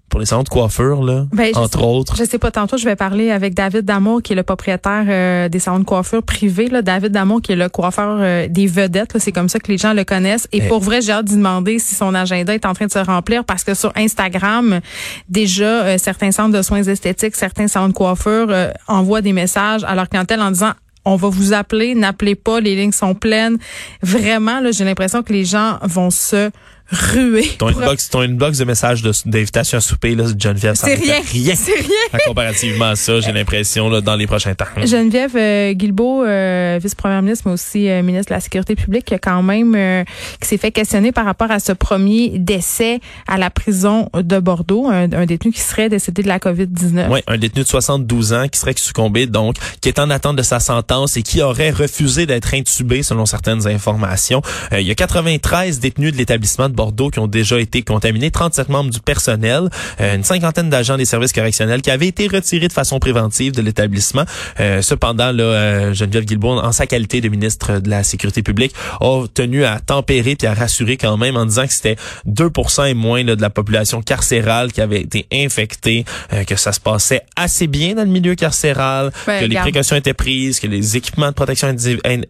pour 0.08 0.20
les 0.20 0.26
centres 0.26 0.44
de 0.44 0.48
coiffure, 0.48 1.02
là, 1.02 1.26
ben, 1.32 1.50
entre 1.56 1.82
autres. 1.82 2.14
Je 2.16 2.24
sais 2.24 2.38
pas, 2.38 2.50
tantôt, 2.50 2.76
je 2.76 2.84
vais 2.84 2.96
parler 2.96 3.30
avec 3.30 3.54
David 3.54 3.84
Damour, 3.84 4.22
qui 4.22 4.32
est 4.32 4.36
le 4.36 4.42
propriétaire 4.42 5.04
euh, 5.08 5.48
des 5.48 5.58
salons 5.58 5.80
de 5.80 5.84
coiffure 5.84 6.22
privés. 6.22 6.68
Là. 6.68 6.82
David 6.82 7.12
Damour, 7.12 7.42
qui 7.42 7.52
est 7.52 7.56
le 7.56 7.68
coiffeur 7.68 8.18
euh, 8.20 8.46
des 8.48 8.66
vedettes. 8.66 9.18
C'est 9.18 9.32
comme 9.32 9.48
ça 9.48 9.58
que 9.58 9.70
les 9.70 9.78
gens 9.78 9.92
le 9.92 10.04
connaissent. 10.04 10.46
Et, 10.52 10.58
eh. 10.58 10.68
pour 10.68 10.80
vrai, 10.80 11.00
j'ai 11.00 11.12
hâte 11.12 11.26
d'y 11.26 11.36
demander 11.36 11.78
si 11.78 11.94
son 11.94 12.14
agenda 12.14 12.54
est 12.54 12.66
en 12.66 12.74
train 12.74 12.86
de 12.86 12.92
se 12.92 12.98
remplir 12.98 13.44
parce 13.44 13.64
que 13.64 13.74
sur 13.74 13.92
Instagram, 13.96 14.80
déjà, 15.28 15.84
euh, 15.84 15.98
certains 15.98 16.30
centres 16.30 16.56
de 16.56 16.62
soins 16.62 16.82
esthétiques, 16.82 17.34
certains 17.34 17.68
salons 17.68 17.88
de 17.88 17.92
coiffure 17.92 18.54
envoient 18.86 19.22
des 19.22 19.32
messages 19.32 19.84
à 19.84 19.94
leur 19.94 20.08
clientèle 20.08 20.40
en 20.40 20.50
disant 20.50 20.72
on 21.04 21.16
va 21.16 21.28
vous 21.28 21.52
appeler, 21.52 21.94
n'appelez 21.94 22.34
pas, 22.34 22.60
les 22.60 22.76
lignes 22.76 22.92
sont 22.92 23.14
pleines. 23.14 23.58
Vraiment, 24.02 24.60
là, 24.60 24.70
j'ai 24.72 24.84
l'impression 24.84 25.22
que 25.22 25.32
les 25.32 25.44
gens 25.44 25.78
vont 25.82 26.10
se 26.10 26.50
rué. 26.90 27.48
Ton 27.58 27.68
inbox, 27.68 28.10
ton 28.10 28.20
inbox 28.20 28.58
de 28.58 28.64
messages 28.64 29.02
d'invitation 29.24 29.78
à 29.78 29.80
souper, 29.80 30.14
là, 30.14 30.24
Geneviève, 30.38 30.74
c'est 30.74 30.94
rien. 30.94 31.20
rien. 31.30 31.54
C'est 31.56 31.72
rien. 31.72 32.20
comparativement 32.26 32.86
à 32.86 32.96
ça, 32.96 33.20
j'ai 33.20 33.32
l'impression, 33.32 33.88
là, 33.88 34.00
dans 34.00 34.16
les 34.16 34.26
prochains 34.26 34.54
temps. 34.54 34.66
Geneviève 34.84 35.36
euh, 35.36 35.72
Guilbeault, 35.72 36.24
euh, 36.24 36.78
vice-première 36.82 37.22
ministre, 37.22 37.44
mais 37.46 37.52
aussi 37.52 37.88
euh, 37.88 38.02
ministre 38.02 38.30
de 38.30 38.34
la 38.34 38.40
Sécurité 38.40 38.76
publique, 38.76 39.06
qui 39.06 39.14
a 39.14 39.18
quand 39.18 39.42
même, 39.42 39.74
euh, 39.74 40.04
qui 40.40 40.48
s'est 40.48 40.58
fait 40.58 40.72
questionner 40.72 41.12
par 41.12 41.24
rapport 41.24 41.50
à 41.50 41.58
ce 41.58 41.72
premier 41.72 42.38
décès 42.38 43.00
à 43.26 43.38
la 43.38 43.50
prison 43.50 44.08
de 44.14 44.38
Bordeaux, 44.38 44.88
un, 44.88 45.12
un 45.12 45.26
détenu 45.26 45.52
qui 45.52 45.60
serait 45.60 45.88
décédé 45.88 46.22
de 46.22 46.28
la 46.28 46.38
COVID-19. 46.38 47.08
Oui, 47.10 47.20
un 47.26 47.38
détenu 47.38 47.62
de 47.62 47.68
72 47.68 48.32
ans 48.32 48.48
qui 48.48 48.58
serait 48.58 48.74
succombé, 48.76 49.26
donc, 49.26 49.56
qui 49.80 49.88
est 49.88 49.98
en 49.98 50.10
attente 50.10 50.36
de 50.36 50.42
sa 50.42 50.60
sentence 50.60 51.16
et 51.16 51.22
qui 51.22 51.42
aurait 51.42 51.70
refusé 51.70 52.26
d'être 52.26 52.54
intubé, 52.54 53.02
selon 53.02 53.26
certaines 53.26 53.66
informations. 53.66 54.42
il 54.72 54.86
y 54.86 54.90
a 54.90 54.94
93 54.94 55.80
détenus 55.80 56.12
de 56.12 56.18
l'établissement 56.18 56.68
de 56.68 56.74
Bordeaux 56.74 56.83
qui 57.12 57.18
ont 57.18 57.26
déjà 57.26 57.60
été 57.60 57.82
contaminés, 57.82 58.30
37 58.30 58.68
membres 58.68 58.90
du 58.90 59.00
personnel, 59.00 59.68
euh, 60.00 60.16
une 60.16 60.24
cinquantaine 60.24 60.70
d'agents 60.70 60.96
des 60.96 61.04
services 61.04 61.32
correctionnels 61.32 61.82
qui 61.82 61.90
avaient 61.90 62.08
été 62.08 62.26
retirés 62.26 62.68
de 62.68 62.72
façon 62.72 62.98
préventive 62.98 63.52
de 63.52 63.62
l'établissement. 63.62 64.24
Euh, 64.60 64.82
cependant, 64.82 65.32
là, 65.32 65.44
euh, 65.44 65.94
Geneviève 65.94 66.24
Guilbault, 66.24 66.58
en 66.58 66.72
sa 66.72 66.86
qualité 66.86 67.20
de 67.20 67.28
ministre 67.28 67.78
de 67.78 67.90
la 67.90 68.02
Sécurité 68.02 68.42
publique, 68.42 68.74
a 69.00 69.24
tenu 69.32 69.64
à 69.64 69.80
tempérer 69.80 70.36
puis 70.36 70.46
à 70.46 70.54
rassurer 70.54 70.96
quand 70.96 71.16
même 71.16 71.36
en 71.36 71.46
disant 71.46 71.66
que 71.66 71.72
c'était 71.72 71.96
2 72.26 72.50
et 72.86 72.94
moins 72.94 73.22
là, 73.22 73.36
de 73.36 73.42
la 73.42 73.50
population 73.50 74.02
carcérale 74.02 74.72
qui 74.72 74.80
avait 74.80 75.00
été 75.00 75.26
infectée, 75.32 76.04
que 76.46 76.56
ça 76.56 76.72
se 76.72 76.80
passait 76.80 77.22
assez 77.36 77.66
bien 77.66 77.94
dans 77.94 78.02
le 78.02 78.08
milieu 78.08 78.34
carcéral, 78.34 79.12
ben, 79.26 79.40
que 79.40 79.44
les 79.46 79.56
précautions 79.56 79.96
étaient 79.96 80.14
prises, 80.14 80.60
que 80.60 80.66
les 80.66 80.96
équipements 80.96 81.28
de 81.28 81.34
protection 81.34 81.68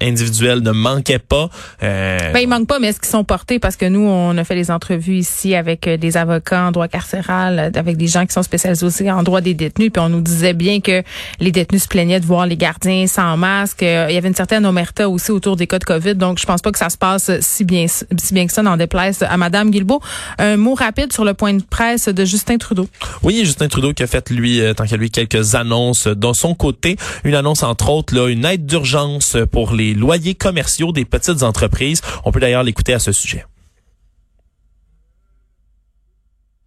individuelle 0.00 0.60
ne 0.60 0.72
manquaient 0.72 1.18
pas. 1.18 1.48
ben, 1.80 2.38
ils 2.40 2.48
manquent 2.48 2.68
pas, 2.68 2.78
mais 2.78 2.88
est-ce 2.88 3.00
qu'ils 3.00 3.08
sont 3.08 3.24
portés? 3.24 3.58
Parce 3.58 3.76
que 3.76 3.86
nous, 3.86 4.06
on 4.06 4.33
a 4.38 4.44
fait 4.44 4.54
les 4.54 4.70
entrevues 4.70 5.16
ici 5.16 5.54
avec 5.54 5.86
euh, 5.86 5.96
des 5.96 6.16
avocats 6.16 6.66
en 6.66 6.72
droit 6.72 6.88
carcéral, 6.88 7.58
euh, 7.58 7.78
avec 7.78 7.96
des 7.96 8.06
gens 8.06 8.26
qui 8.26 8.32
sont 8.32 8.42
spécialisés 8.42 8.84
aussi 8.84 9.10
en 9.10 9.22
droit 9.22 9.40
des 9.40 9.54
détenus, 9.54 9.90
puis 9.92 10.02
on 10.02 10.08
nous 10.08 10.20
disait 10.20 10.54
bien 10.54 10.80
que 10.80 11.02
les 11.40 11.52
détenus 11.52 11.84
se 11.84 11.88
plaignaient 11.88 12.20
de 12.20 12.26
voir 12.26 12.46
les 12.46 12.56
gardiens 12.56 13.06
sans 13.06 13.36
masque. 13.36 13.82
Euh, 13.82 14.06
il 14.08 14.14
y 14.14 14.18
avait 14.18 14.28
une 14.28 14.34
certaine 14.34 14.66
omerta 14.66 15.08
aussi 15.08 15.30
autour 15.30 15.56
des 15.56 15.66
cas 15.66 15.78
de 15.78 15.84
COVID, 15.84 16.14
donc 16.14 16.38
je 16.38 16.46
pense 16.46 16.62
pas 16.62 16.72
que 16.72 16.78
ça 16.78 16.90
se 16.90 16.98
passe 16.98 17.30
si 17.40 17.64
bien 17.64 17.86
si 17.86 18.34
bien 18.34 18.46
que 18.46 18.52
ça 18.52 18.62
dans 18.62 18.76
déplaise 18.76 19.22
à 19.22 19.36
Madame 19.36 19.70
Guilbeault. 19.70 20.00
Un 20.38 20.56
mot 20.56 20.74
rapide 20.74 21.12
sur 21.12 21.24
le 21.24 21.34
point 21.34 21.54
de 21.54 21.62
presse 21.62 22.08
de 22.08 22.24
Justin 22.24 22.58
Trudeau. 22.58 22.88
Oui, 23.22 23.42
Justin 23.44 23.68
Trudeau 23.68 23.92
qui 23.92 24.02
a 24.02 24.06
fait 24.06 24.30
lui, 24.30 24.60
tant 24.76 24.84
qu'à 24.84 24.96
lui, 24.96 25.10
quelques 25.10 25.54
annonces 25.54 26.06
de 26.06 26.32
son 26.32 26.54
côté. 26.54 26.96
Une 27.24 27.34
annonce 27.34 27.62
entre 27.62 27.90
autres, 27.90 28.14
là, 28.14 28.28
une 28.28 28.44
aide 28.44 28.66
d'urgence 28.66 29.36
pour 29.50 29.74
les 29.74 29.94
loyers 29.94 30.34
commerciaux 30.34 30.92
des 30.92 31.04
petites 31.04 31.42
entreprises. 31.42 32.00
On 32.24 32.32
peut 32.32 32.40
d'ailleurs 32.40 32.62
l'écouter 32.62 32.94
à 32.94 32.98
ce 32.98 33.12
sujet. 33.12 33.44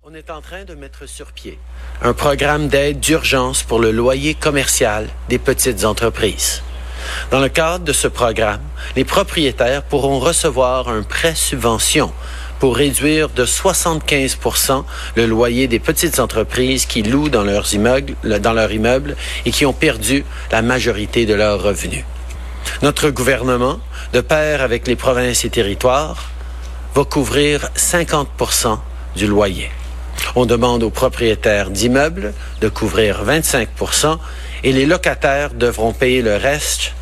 On 0.10 0.14
est 0.14 0.30
en 0.30 0.40
train 0.40 0.64
de 0.64 0.74
mettre 0.74 1.06
sur 1.06 1.34
pied 1.34 1.60
un 2.02 2.14
programme 2.14 2.70
d'aide 2.70 3.02
d'urgence 3.02 3.64
pour 3.64 3.78
le 3.78 3.92
loyer 3.92 4.36
commercial 4.36 5.10
des 5.28 5.38
petites 5.38 5.84
entreprises. 5.84 6.64
Dans 7.30 7.42
le 7.42 7.50
cadre 7.50 7.84
de 7.84 7.92
ce 7.92 8.08
programme, 8.08 8.62
les 8.96 9.04
propriétaires 9.04 9.84
pourront 9.84 10.20
recevoir 10.20 10.88
un 10.88 11.04
prêt 11.04 11.36
subvention 11.36 12.14
pour 12.60 12.78
réduire 12.78 13.28
de 13.28 13.46
75% 13.46 14.86
le 15.18 15.26
loyer 15.26 15.68
des 15.68 15.80
petites 15.80 16.22
entreprises 16.22 16.86
qui 16.86 17.04
louent 17.04 17.28
dans 17.28 17.44
leurs 17.44 17.74
immeubles, 17.74 19.18
et 19.46 19.52
qui 19.52 19.66
ont 19.66 19.74
perdu 19.74 20.24
la 20.54 20.62
majorité 20.62 21.26
de 21.26 21.34
leurs 21.34 21.62
revenus. 21.62 22.06
Notre 22.82 23.10
gouvernement, 23.10 23.82
de 24.14 24.22
pair 24.22 24.62
avec 24.62 24.88
les 24.88 24.96
provinces 24.96 25.44
et 25.44 25.50
territoires, 25.50 26.30
va 26.96 27.04
couvrir 27.04 27.70
50% 27.76 28.80
du 29.18 29.28
loyer. 29.28 29.70
On 30.36 30.46
demande 30.46 30.84
aux 30.84 30.90
propriétaires 30.90 31.70
d'immeubles 31.70 32.34
de 32.62 32.70
couvrir 32.70 33.24
25% 33.26 34.18
et 34.64 34.72
les 34.72 34.86
locataires 34.86 35.54
devront 35.54 35.94
payer 35.94 36.22
le 36.22 36.36
reste 36.36 36.94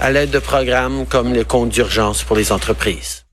à 0.00 0.10
l'aide 0.10 0.30
de 0.30 0.38
programmes 0.38 1.06
comme 1.06 1.32
les 1.32 1.44
comptes 1.44 1.70
d'urgence 1.70 2.22
pour 2.22 2.36
les 2.36 2.52
entreprises. 2.52 3.23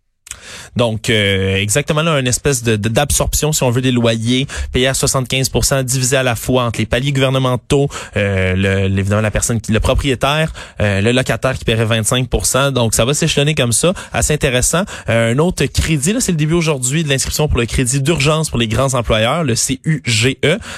Donc, 0.76 1.10
euh, 1.10 1.56
exactement 1.56 2.02
là, 2.02 2.20
une 2.20 2.28
espèce 2.28 2.64
de 2.64 2.76
d'absorption, 2.76 3.52
si 3.52 3.64
on 3.64 3.72
veut, 3.72 3.82
des 3.82 3.92
loyers 3.92 4.48
payés 4.72 4.88
à 4.88 4.94
75% 4.94 5.84
divisé 5.84 6.18
à 6.18 6.24
la 6.24 6.36
fois 6.36 6.64
entre 6.64 6.80
les 6.80 6.86
paliers 6.86 7.12
gouvernementaux, 7.12 7.90
euh, 8.18 8.56
le, 8.56 9.00
évidemment 9.00 9.22
la 9.22 9.32
personne 9.32 9.60
qui, 9.60 9.72
le 9.72 9.80
propriétaire, 9.80 10.54
euh, 10.80 11.02
le 11.02 11.12
locataire 11.12 11.58
qui 11.58 11.66
paierait 11.66 12.02
25% 12.02 12.72
Donc, 12.72 12.94
ça 12.94 13.06
va 13.06 13.14
s'échelonner 13.14 13.56
comme 13.56 13.72
ça. 13.74 13.94
Assez 14.14 14.34
intéressant. 14.34 14.84
Euh, 15.10 15.34
un 15.34 15.38
autre 15.40 15.66
crédit, 15.66 16.14
là, 16.14 16.20
c'est 16.20 16.32
le 16.32 16.38
début 16.38 16.54
aujourd'hui 16.54 17.04
de 17.04 17.10
l'inscription 17.10 17.48
pour 17.48 17.58
le 17.58 17.66
crédit 17.66 18.02
d'urgence 18.02 18.50
pour 18.50 18.60
les 18.60 18.68
grands 18.68 18.94
employeurs, 18.94 19.44
le 19.44 19.56
CUGE. 19.56 20.38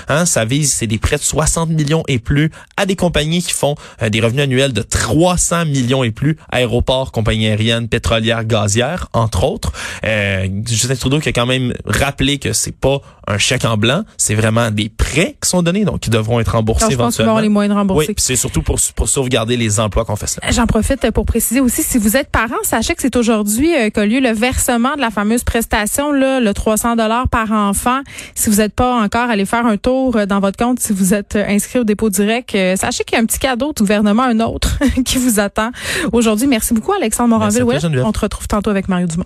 Hein, 0.10 0.26
ça 0.26 0.46
vise, 0.46 0.74
c'est 0.74 0.88
des 0.88 0.98
prêts 0.98 1.18
de 1.18 1.22
60 1.22 1.70
millions 1.70 2.04
et 2.08 2.20
plus 2.20 2.52
à 2.78 2.86
des 2.86 2.96
compagnies 2.96 3.42
qui 3.42 3.54
font 3.54 3.76
des 4.02 4.22
revenus 4.22 4.44
annuels 4.44 4.74
de 4.74 4.82
300 4.82 5.66
millions 5.66 6.04
et 6.04 6.12
plus, 6.12 6.38
aéroports, 6.52 7.12
compagnies 7.12 7.48
aériennes, 7.48 7.88
pétrolières, 7.88 8.46
gazières, 8.46 9.08
entre 9.14 9.44
autres. 9.44 9.72
Euh, 10.06 10.48
Justin 10.66 10.96
Trudeau 10.96 11.20
qui 11.20 11.30
a 11.30 11.34
quand 11.34 11.46
même 11.46 11.74
rappelé 11.86 12.38
que 12.38 12.54
c'est 12.54 12.76
pas 12.76 13.02
un 13.28 13.38
chèque 13.38 13.66
en 13.66 13.78
blanc, 13.78 14.04
c'est 14.18 14.36
vraiment 14.36 14.70
des 14.72 14.90
prêts 14.90 15.38
qui 15.42 15.50
sont 15.50 15.64
donnés, 15.64 15.86
donc 15.86 16.02
qui 16.02 16.10
devront 16.10 16.40
être 16.40 16.52
remboursés 16.54 16.88
je 16.90 16.94
éventuellement. 16.94 17.34
Pense 17.36 17.42
les 17.42 17.50
moyens 17.50 17.74
de 17.74 17.80
rembourser. 17.80 18.08
Oui, 18.10 18.16
c'est 18.18 18.36
surtout 18.36 18.62
pour, 18.62 18.78
pour 18.96 19.08
sauvegarder 19.08 19.58
les 19.58 19.80
emplois 19.80 20.06
qu'on 20.06 20.16
fait 20.16 20.28
cela. 20.28 20.52
J'en 20.52 20.68
profite 20.68 21.10
pour 21.12 21.26
préciser 21.26 21.62
aussi, 21.62 21.84
si 21.84 21.98
vous 21.98 22.18
êtes 22.18 22.30
parent, 22.30 22.56
sachez 22.64 22.96
que 22.96 23.02
c'est 23.02 23.16
aujourd'hui 23.16 23.74
euh, 23.76 23.90
qu'a 23.90 24.06
lieu 24.06 24.20
le 24.20 24.32
versement 24.32 24.96
de 24.96 25.02
la 25.02 25.10
fameuse 25.10 25.44
prestation, 25.44 26.12
là, 26.12 26.40
le 26.40 26.54
300 26.54 26.96
dollars 26.96 27.28
par 27.28 27.52
enfant. 27.52 28.02
Si 28.36 28.50
vous 28.50 28.58
n'êtes 28.58 28.74
pas 28.74 29.02
encore 29.02 29.30
allé 29.30 29.46
faire 29.46 29.66
un 29.66 29.78
tour 29.78 30.16
euh, 30.16 30.26
dans 30.26 30.40
votre 30.40 30.58
compte, 30.58 30.80
si 30.80 30.94
vous 30.94 31.14
êtes 31.14 31.36
euh, 31.36 31.46
inscrit 31.48 31.80
au 31.80 31.84
dépôt 31.84 32.10
direct, 32.10 32.52
sachez 32.76 33.04
qu'il 33.04 33.18
y 33.18 33.20
a 33.20 33.24
un 33.24 33.26
petit 33.26 33.40
cadeau 33.40 33.74
du 33.74 33.84
gouvernement, 33.84 34.24
un 34.24 34.40
autre, 34.42 34.78
qui 35.06 35.18
vous 35.18 35.40
attend 35.40 35.72
aujourd'hui. 36.12 36.48
Merci 36.48 36.74
beaucoup, 36.74 36.94
Alexandre 36.94 37.30
Moranville. 37.30 37.64
on 38.04 38.12
te 38.12 38.20
retrouve 38.20 38.48
tantôt 38.48 38.70
avec 38.70 38.90
Mario 38.90 39.08
Dumont. 39.08 39.26